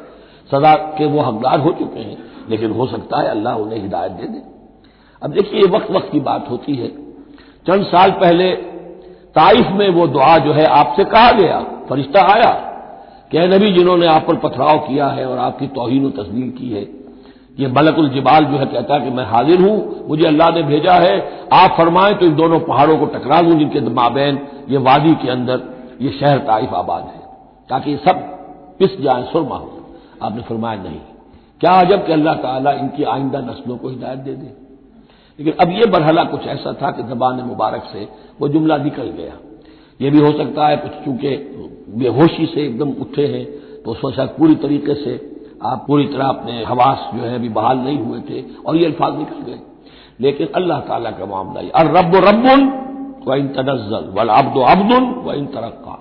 सदा 0.51 0.75
के 0.75 1.05
वो 1.05 1.21
हकदार 1.21 1.59
हो 1.59 1.71
चुके 1.71 1.99
हैं, 1.99 2.17
लेकिन 2.49 2.71
हो 2.71 2.87
सकता 2.87 3.19
है 3.19 3.27
अल्लाह 3.27 3.57
उन्हें 3.57 3.79
हिदायत 3.79 4.11
दे 4.11 4.23
दे। 4.23 4.41
अब 5.23 5.31
देखिए, 5.31 5.61
ये 5.61 5.67
वक्त 5.67 5.91
वक्त 5.91 6.11
की 6.11 6.19
बात 6.19 6.49
होती 6.49 6.75
है। 6.75 7.02
चंद 7.65 7.85
साल 7.85 8.11
पहले 8.19 8.51
ताइफ 9.35 9.67
में 9.73 9.89
वो 9.91 10.07
दुआ 10.09 10.37
जो 10.39 10.53
है 10.53 10.65
आपसे 10.73 11.03
कहा 11.05 11.31
गया। 11.33 11.59
फरिश्ता 11.89 12.21
आया 12.33 12.51
कि 13.31 13.47
नबी, 13.49 13.71
जिन्होंने 13.73 14.07
आप 14.07 14.25
पर 14.27 14.35
पथराव 14.39 14.79
किया 14.79 15.07
है 15.09 15.25
और 15.25 15.37
आपकी 15.39 15.67
तोहन 15.69 16.09
तस्वीर 16.17 16.49
की 16.57 16.69
है, 16.71 16.81
ये 17.57 17.67
मलकुल 17.69 18.09
जिबाल 18.09 18.45
जो 18.45 18.57
है 18.57 18.65
कहता 18.67 18.95
है 18.95 19.01
कि 19.01 19.09
मैं 19.11 19.25
हाजिर 19.25 19.61
हूँ, 19.61 20.05
मुझे 20.07 20.25
अल्लाह 20.27 20.49
ने 20.51 20.63
भेजा 20.63 20.93
है, 20.95 21.15
आप 21.53 21.75
फरमाएँ 21.77 22.13
तो 22.15 22.25
इन 22.25 22.35
दोनों 22.35 22.59
पहाड़ों 22.61 22.97
को 22.97 23.05
टकरा 23.07 23.41
दूँ 23.41 23.57
जिनके 23.59 23.81
माबेन 23.91 24.39
ये 24.69 24.77
वादी 24.79 25.13
के 25.15 25.29
अंदर 25.29 25.61
ये 26.01 26.11
शहर 26.11 26.37
ताइफ 26.47 26.73
आबाद 26.75 27.03
है, 27.05 27.21
ताकि 27.69 27.95
सब 27.97 28.19
पिस 28.79 28.99
जाए, 29.01 29.23
सुरमा 29.31 29.55
हो 29.55 29.69
आपने 30.21 30.41
फरमाया, 30.43 30.81
नहीं, 30.81 30.99
क्या 31.61 31.79
अजब 31.81 32.05
कि 32.05 32.13
अल्लाह 32.13 32.35
ताला 32.37 32.71
इनकी 32.73 33.03
आइंदा 33.05 33.39
नस्लों 33.41 33.77
को 33.77 33.89
हिदायत 33.89 34.19
दे 34.19 34.33
दे। 34.33 34.51
लेकिन 35.39 35.53
अब 35.59 35.69
यह 35.69 35.85
बरहला 35.85 36.23
कुछ 36.23 36.47
ऐसा 36.47 36.73
था 36.73 36.91
कि 36.91 37.03
जबान 37.03 37.41
मुबारक 37.41 37.83
से 37.93 38.07
वो 38.41 38.47
जुमला 38.47 38.77
निकल 38.77 39.03
गया। 39.03 39.33
यह 40.01 40.11
भी 40.11 40.19
हो 40.19 40.31
सकता 40.31 40.67
है 40.67 40.77
कुछ 40.77 40.91
चूँकि 40.91 41.35
बेहोशी 41.97 42.45
से 42.45 42.61
एकदम 42.61 42.89
उठे 43.01 43.27
हैं 43.27 43.45
तो 43.83 43.91
उस 43.91 44.15
पूरी 44.37 44.55
तरीके 44.55 44.93
से 44.95 45.15
आप 45.65 45.83
पूरी 45.87 46.05
तरह 46.07 46.27
अपने 46.27 46.63
हवास 46.63 47.09
जो 47.15 47.21
है 47.21 47.35
अभी 47.35 47.49
बहाल 47.49 47.77
नहीं 47.77 47.97
हुए 47.97 48.19
थे 48.19 48.43
और 48.65 48.75
ये 48.75 48.85
अल्फाज 48.85 49.17
निकल 49.17 49.51
गए। 49.51 49.59
लेकिन 50.21 50.47
अल्लाह 50.55 50.79
ताला 50.79 51.11
का 51.11 51.25
मामला 51.25 51.61
है 51.61 51.69
और 51.69 51.91
रब 51.97 52.15
रबुन 52.15 52.65
व 53.27 53.35
इन 53.35 53.47
तनजल 53.47 54.09
वल 54.13 54.29
अब्दो 54.29 54.61
अब्दुल 54.61 55.03
व 55.25 55.33
इन 55.33 55.45
तरक्का 55.45 55.99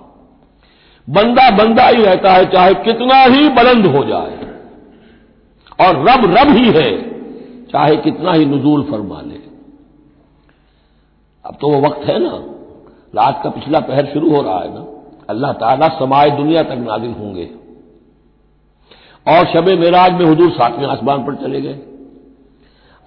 बंदा 1.07 1.49
बंदा 1.49 1.87
ही 1.87 2.03
रहता 2.03 2.31
है, 2.33 2.45
चाहे 2.45 2.73
कितना 2.73 3.21
ही 3.23 3.49
बुलंद 3.49 3.85
हो 3.85 4.03
जाए। 4.05 4.35
और 5.79 5.97
रब 6.01 6.25
रब 6.37 6.55
ही 6.57 6.69
है। 6.69 7.12
चाहे 7.73 7.95
कितना 7.95 8.33
ही 8.33 8.45
नजूल 8.45 8.83
फरमा 8.83 9.21
ले। 9.21 9.39
अब 11.45 11.57
तो 11.61 11.69
वो 11.69 11.81
वक्त 11.81 12.01
है 12.03 12.19
ना। 12.19 12.43
रात 13.15 13.41
का 13.43 13.49
पिछला 13.49 13.79
पहर 13.79 14.05
शुरू 14.05 14.35
हो 14.35 14.41
रहा 14.41 14.59
है 14.59 14.73
ना। 14.73 14.85
अल्लाह 15.29 15.53
ताला 15.53 15.87
समाए 15.87 16.29
दुनिया 16.29 16.63
तक 16.63 16.77
नाजिल 16.79 17.11
होंगे। 17.11 17.45
और 19.27 19.45
शब 19.45 19.69
मेराज 19.79 20.11
में 20.11 20.25
हजूर 20.25 20.51
सातवें 20.51 20.87
आसमान 20.87 21.25
पर 21.25 21.35
चले 21.35 21.61
गए। 21.61 21.79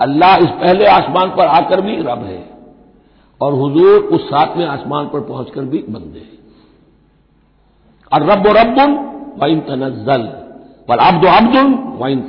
अल्लाह 0.01 0.37
इस 0.37 0.51
पहले 0.51 0.87
आसमान 0.87 1.31
पर 1.31 1.47
आकर 1.47 1.81
भी 1.81 1.97
रब 1.97 2.25
है। 2.25 2.57
और 3.41 3.53
हुजूर 3.53 4.01
उस 4.01 4.29
सातवें 4.29 4.67
आसमान 4.67 5.09
पर 5.09 5.21
पहुंचकर 5.21 5.61
भी 5.61 5.79
बंदे 5.79 6.23
और 8.13 8.23
रब 8.23 8.47
रबुन 8.47 8.95
व 9.39 9.47
इन 9.47 9.61
तनजल 9.61 10.23
वल 10.91 10.99
अब्द 10.99 11.27
अब्दुल 11.27 11.99
वाइन 11.99 12.19
इन 12.19 12.29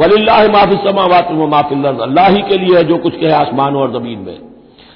वलिल्लाह 0.00 0.46
माफ़ी 0.48 0.76
समावात 0.84 1.30
माफिल 1.50 1.84
अल्लाह 1.84 2.28
ही 2.28 2.42
के 2.42 2.58
लिए 2.58 2.76
है 2.76 2.84
जो 2.84 2.96
कुछ 2.98 3.16
कहे 3.16 3.32
आसमान 3.34 3.76
और 3.76 3.92
ज़मीन 3.92 4.18
में। 4.18 4.38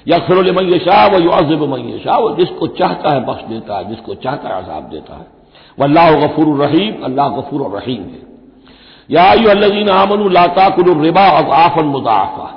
यकसर 0.07 0.51
मैशाह 0.53 1.05
व 1.07 1.21
युआब 1.23 1.63
मैशाह 1.69 2.17
वो 2.17 2.29
जिसको 2.35 2.67
चाहता 2.79 3.13
है 3.13 3.25
बख्श 3.25 3.43
देता 3.43 3.77
है, 3.77 3.89
जिसको 3.89 4.15
चाहता 4.15 4.49
है 4.49 4.55
आजाब 4.55 4.89
देता 4.89 5.13
है। 5.15 5.27
वल्लाह 5.79 6.11
गफूर 6.15 6.47
रहीम, 6.57 7.03
अल्लाह 7.03 7.29
गफूर 7.29 7.61
रहीम 7.71 8.03
है। 8.03 8.23
या 9.09 9.23
अल्लाजीन 9.51 9.89
आमन 9.89 10.31
लाताकुल 10.31 10.93
रिबा 11.01 11.29
और 11.31 11.49
आफन 11.55 11.85
मुदाफा 11.85 12.51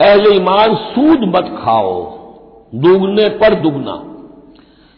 अहले 0.00 0.34
ईमान 0.36 0.74
सूद 0.74 1.24
मत 1.36 1.48
खाओ, 1.64 1.94
दुगने 2.74 3.28
पर 3.40 3.54
दुगना। 3.54 3.96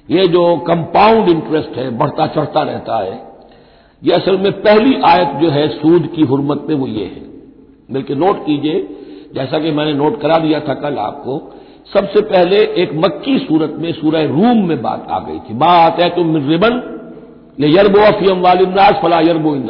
ये 0.08 0.26
जो 0.28 0.44
कंपाउंड 0.56 1.28
इंटरेस्ट 1.28 1.76
है, 1.76 1.90
बढ़ता 1.98 2.26
चढ़ता 2.26 2.62
रहता 2.62 2.96
है 2.98 3.33
ये 4.04 4.12
असल 4.12 4.36
में 4.38 4.52
पहली 4.62 4.94
आयत 5.06 5.36
जो 5.40 5.50
है 5.50 5.68
सूद 5.70 6.06
की 6.06 6.22
हुरमत 6.22 6.66
में 6.68 6.74
वो 6.76 6.86
ये 6.88 7.04
है। 7.06 7.22
बल्कि 7.88 8.14
नोट 8.14 8.44
कीजिए, 8.46 8.80
जैसा 9.34 9.58
कि 9.58 9.70
मैंने 9.70 9.92
नोट 9.94 10.20
करा 10.20 10.38
दिया 10.38 10.60
था 10.60 10.74
कल 10.76 10.98
आपको, 11.00 11.38
सबसे 11.92 12.20
पहले 12.22 12.58
एक 12.82 12.94
मक्की 12.94 13.38
सूरत 13.38 13.76
में, 13.78 13.92
सूरह 13.92 14.26
रूम 14.28 14.66
में 14.68 14.80
बात 14.82 15.06
आ 15.10 15.18
गई 15.20 15.38
थी। 15.40 15.54
बात 15.56 16.00
है 16.00 16.08
तुम 16.16 16.36
रिबन 16.48 16.82
ये 17.58 17.68
यरबो 17.70 18.00
अफीम 18.02 18.40
वालिनाज 18.40 18.94
फला 19.02 19.18
यरबो 19.20 19.54
इन 19.56 19.68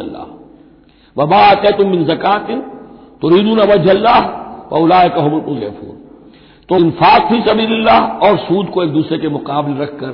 वह 1.17 1.25
बात 1.27 1.65
है 1.65 1.77
तुम 1.79 1.89
मिन 1.91 2.05
जक़ातिन 2.05 2.61
तो 3.23 3.29
रीदून 3.29 3.61
वजल्ला 3.63 4.19
पौलाय 4.71 5.09
कहमफूर 5.09 5.73
तो 6.69 6.77
इन्फाक 6.77 7.31
थी 7.31 7.41
सबील्ला 7.43 7.99
और 8.25 8.39
सूद 8.39 8.69
को 8.69 8.83
एक 8.83 8.91
दूसरे 8.91 9.19
के 9.19 9.29
मुकाबले 9.29 9.83
रखकर, 9.83 10.13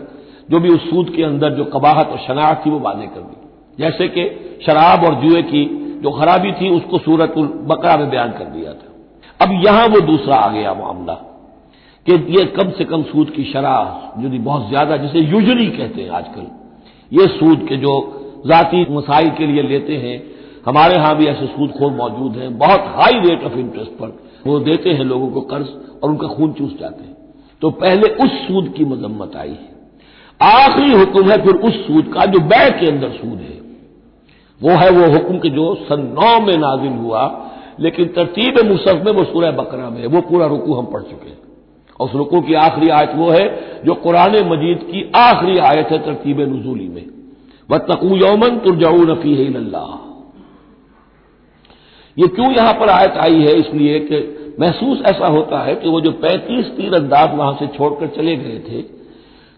जो 0.50 0.60
भी 0.60 0.68
उस 0.68 0.88
सूद 0.90 1.10
के 1.10 1.22
अंदर 1.22 1.50
जो 1.50 1.64
कबाहत 1.64 2.08
और 2.08 2.18
शनाख्त 2.18 2.66
थी 2.66 2.70
वो 2.70 2.78
वादे 2.78 3.06
कर 3.06 3.20
दी। 3.20 3.36
जैसे 3.80 4.08
कि 4.08 4.24
शराब 4.66 5.04
और 5.04 5.14
जुए 5.22 5.42
की 5.44 5.64
जो 6.02 6.10
खराबी 6.10 6.52
थी, 6.52 6.68
उसको 6.70 6.98
सूरत 6.98 7.34
बकरा 7.68 7.96
में 7.96 8.08
बयान 8.10 8.30
कर 8.32 8.44
दिया 8.46 8.72
था। 8.72 8.88
अब 9.40 9.52
यहाँ 9.64 9.86
वो 9.88 10.00
दूसरा 10.02 10.36
आ 10.36 10.48
गया 10.50 10.72
मामला 10.74 11.14
कि 12.06 12.12
ये 12.32 12.44
कम 12.52 12.70
से 12.70 12.84
कम 12.84 13.02
सूद 13.02 13.30
की 13.30 13.44
शराह 13.44 14.20
जो 14.20 14.28
बहुत 14.40 14.68
ज़्यादा, 14.68 14.96
जिसे 14.96 15.20
यूजली 15.20 15.66
कहते 15.68 16.02
हैं 16.02 16.10
आजकल, 16.10 16.46
ये 17.12 17.26
सूद 17.28 17.66
के 17.68 17.76
जो 17.76 17.92
जाति 18.46 18.86
मसाइल 18.90 19.30
के 19.30 19.46
लिए 19.46 19.62
लेते 19.64 19.96
हैं, 19.96 20.22
हमारे 20.66 20.94
यहाँ 20.94 21.16
भी 21.16 21.26
ऐसे 21.26 21.46
सूद 21.46 21.70
खोर 21.70 21.92
मौजूद 21.92 22.36
हैं। 22.36 22.56
बहुत 22.58 22.84
हाई 22.96 23.20
रेट 23.20 23.44
ऑफ़ 23.44 23.58
इंटरेस्ट 23.58 23.90
पर 23.92 24.18
वो 24.46 24.58
देते 24.60 24.90
हैं 24.90 25.04
लोगों 25.04 25.28
को 25.28 25.40
कर्ज 25.48 25.68
और 26.02 26.10
उनका 26.10 26.28
खून 26.28 26.52
चूस 26.52 26.76
जाते 26.80 27.04
हैं। 27.04 27.16
तो 27.62 27.70
पहले 27.78 28.08
उस 28.24 28.30
सूद 28.40 28.72
की 28.76 28.84
मजम्मत 28.86 29.36
आई 29.36 29.48
है। 29.50 29.68
आखिरी 30.40 30.92
हुक्म 30.92 31.30
है 31.30 31.42
फिर 31.42 31.54
उस 31.54 31.74
सूद 31.86 32.12
का, 32.14 32.24
जो 32.24 32.40
बै 32.40 32.70
के 32.80 32.86
अंदर 32.86 33.10
सूद 33.12 33.38
है। 33.40 33.59
वो 34.60 34.70
है 34.72 34.90
वो 34.90 35.12
हुक्म 35.12 35.38
के 35.38 35.50
जो 35.50 35.74
सन 35.82 36.00
नौ 36.14 36.40
में 36.40 36.56
नाजिल 36.58 36.92
हुआ, 36.94 37.22
लेकिन 37.80 38.08
तरतीब 38.16 38.58
मुसफ 38.66 39.02
में 39.04 39.12
वो 39.12 39.24
सूरह 39.24 39.50
बकरा 39.52 39.88
में 39.90 40.06
वो 40.06 40.20
पूरा 40.22 40.46
रुकू 40.46 40.74
हम 40.74 40.86
पढ़ 40.86 41.02
चुके 41.02 41.28
हैं। 41.28 41.38
उस 42.00 42.14
रुकू 42.14 42.40
की 42.40 42.54
आखिरी 42.56 42.88
आयत 42.90 43.12
वो 43.16 43.30
है, 43.30 43.46
जो 43.84 43.94
कुरान 43.96 44.36
मजीद 44.48 44.82
की 44.90 45.10
आखिरी 45.16 45.58
आयत 45.60 45.90
है 45.90 45.98
तरतीब 45.98 46.40
नजूली 46.42 46.88
में। 46.88 47.04
व 47.68 47.78
तकू 47.86 48.16
यौमन 48.16 48.58
तुरजाऊ 48.58 49.04
नफी 49.06 49.34
है 49.34 49.44
ये 52.16 52.26
क्यों 52.28 52.50
यहाँ 52.52 52.72
पर 52.74 52.88
आयत 52.90 53.16
आई 53.16 53.40
है? 53.40 53.52
इसलिए 53.54 53.98
कि 54.02 54.16
महसूस 54.60 55.02
ऐसा 55.06 55.26
होता 55.26 55.58
है 55.62 55.74
कि 55.74 55.88
वो 55.88 56.00
जो 56.00 56.10
पैंतीस 56.22 56.66
तीर 56.76 56.94
अंदाज 56.94 57.34
वहाँ 57.34 57.52
से 57.52 57.66
छोड़कर 57.68 58.06
चले 58.16 58.36
गए 58.36 58.58
थे 58.60 58.80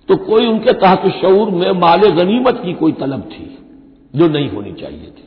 तो 0.09 0.17
कोई 0.25 0.47
उनके 0.47 0.73
तहत 0.73 1.07
शूर 1.13 1.51
में 1.53 1.71
माल 1.81 2.01
गनीमत 2.13 2.61
की 2.65 2.73
कोई 2.73 2.93
तलब 2.93 3.23
थी। 3.31 3.47
जो 4.15 4.29
नहीं 4.29 4.51
होनी 4.51 4.73
चाहिए 4.73 5.11
थी। 5.11 5.27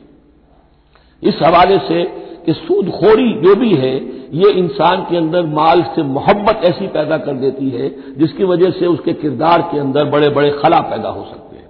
इस 1.22 1.38
हवाले 1.42 1.78
से 1.78 2.02
कि 2.46 2.52
सूदखोरी 2.52 3.32
जो 3.42 3.54
भी 3.54 3.74
है, 3.74 3.94
ये 4.32 4.50
इंसान 4.52 5.00
के 5.02 5.16
अंदर 5.16 5.46
माल 5.46 5.82
से 5.94 6.02
मोहब्बत 6.02 6.60
ऐसी 6.64 6.86
पैदा 6.86 7.16
कर 7.18 7.34
देती 7.34 7.70
है, 7.70 7.88
जिसकी 8.18 8.44
वजह 8.44 8.70
से 8.70 8.86
उसके 8.86 9.12
किरदार 9.12 9.62
के 9.62 9.78
अंदर 9.78 10.04
बड़े 10.04 10.28
बड़े 10.28 10.50
खला 10.50 10.80
पैदा 10.80 11.08
हो 11.08 11.24
सकते 11.24 11.56
हैं। 11.56 11.68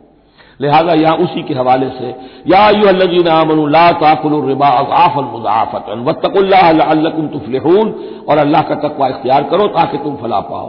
लिहाजा 0.61 0.93
यहाँ 0.93 1.17
उसी 1.17 1.43
के 1.43 1.55
हवाले 1.55 1.89
से, 1.89 2.09
या 2.47 2.63
मुजाफतन 5.25 6.05
वतकुल्लाकुम 6.07 7.27
तुफलहून 7.29 7.87
और 8.29 8.39
अल्लाह 8.39 8.63
का 8.63 8.75
तकवा 8.89 9.09
इख्तियार 9.09 9.43
करो 9.43 9.67
ताकि 9.69 9.99
तुम 9.99 10.17
फला 10.17 10.41
पाओ। 10.41 10.69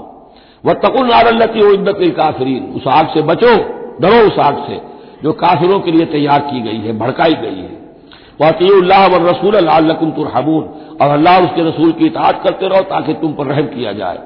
व 0.65 0.73
तकुल 0.73 1.07
नारल्लती 1.07 1.61
उद्दत 1.73 1.99
काफरीन, 2.17 2.63
उस 2.75 2.87
आग 2.87 3.07
से 3.07 3.21
बचो, 3.21 3.53
डरो 4.01 4.19
उस 4.27 4.39
आग 4.39 4.55
से। 4.67 4.77
जो 5.23 5.31
काफिरों 5.33 5.79
के 5.79 5.91
लिए 5.91 6.05
तैयार 6.05 6.39
की 6.39 6.61
गई 6.61 6.77
है, 6.77 6.97
भड़काई 6.97 7.33
गई 7.33 7.61
है। 7.61 7.87
वतील्लाह 8.41 9.07
व 9.07 9.27
रसूल 9.27 9.55
अल्लाकुम 9.55 10.11
तुरहमून। 10.11 10.63
और 11.01 11.09
अल्लाह 11.09 11.43
उसके 11.43 11.69
रसूल 11.69 11.91
की 11.91 12.05
इतात 12.05 12.43
करते 12.43 12.67
रहो 12.67 12.81
ताकि 12.81 13.13
तुम 13.13 13.33
पर 13.33 13.45
रहम 13.45 13.65
किया 13.67 13.93
जाए। 13.93 14.19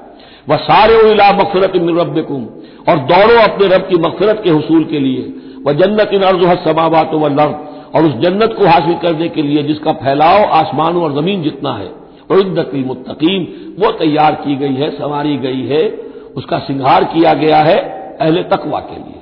वह 0.48 0.56
सारे 0.56 1.10
उला 1.10 1.32
मकफरत 1.32 1.72
मिन 1.76 1.98
रबकुम 1.98 2.44
और 2.88 2.98
दौड़ो 2.98 3.40
अपने 3.42 3.66
रब 3.66 3.82
की 3.82 3.96
मकफरत 3.96 4.40
के 4.44 4.50
हसूल 4.50 4.84
के 4.84 4.98
लिए। 4.98 5.34
वह 5.66 5.72
जन्नत 5.72 6.10
इन 6.14 6.22
अर्ज़ 6.22 6.68
समावत 6.68 7.10
व 7.14 7.28
लर्द 7.28 7.58
और 7.94 8.04
उस 8.04 8.14
जन्नत 8.14 8.56
को 8.58 8.66
हासिल 8.66 8.94
करने 8.94 9.28
के 9.28 9.42
लिए 9.42 9.62
जिसका 9.62 9.92
फैलाव 9.92 10.44
आसमानों 10.44 11.02
और 11.02 11.20
ज़मीन 11.20 11.42
जितना 11.42 11.72
है 11.72 11.90
उद्दतिल 12.30 12.84
मुतकीम 12.84 13.42
वो 13.84 13.90
तैयार 13.92 14.34
की 14.34 14.56
गई 14.56 14.74
है, 14.74 14.90
संवारी 14.90 15.36
गई 15.36 15.66
है। 15.66 15.82
उसका 16.36 16.58
सिंगार 16.58 17.04
किया 17.04 17.32
गया 17.34 17.56
है 17.56 17.76
अहले 18.20 18.42
तकवा 18.42 18.80
के 18.80 18.96
लिए। 18.96 19.21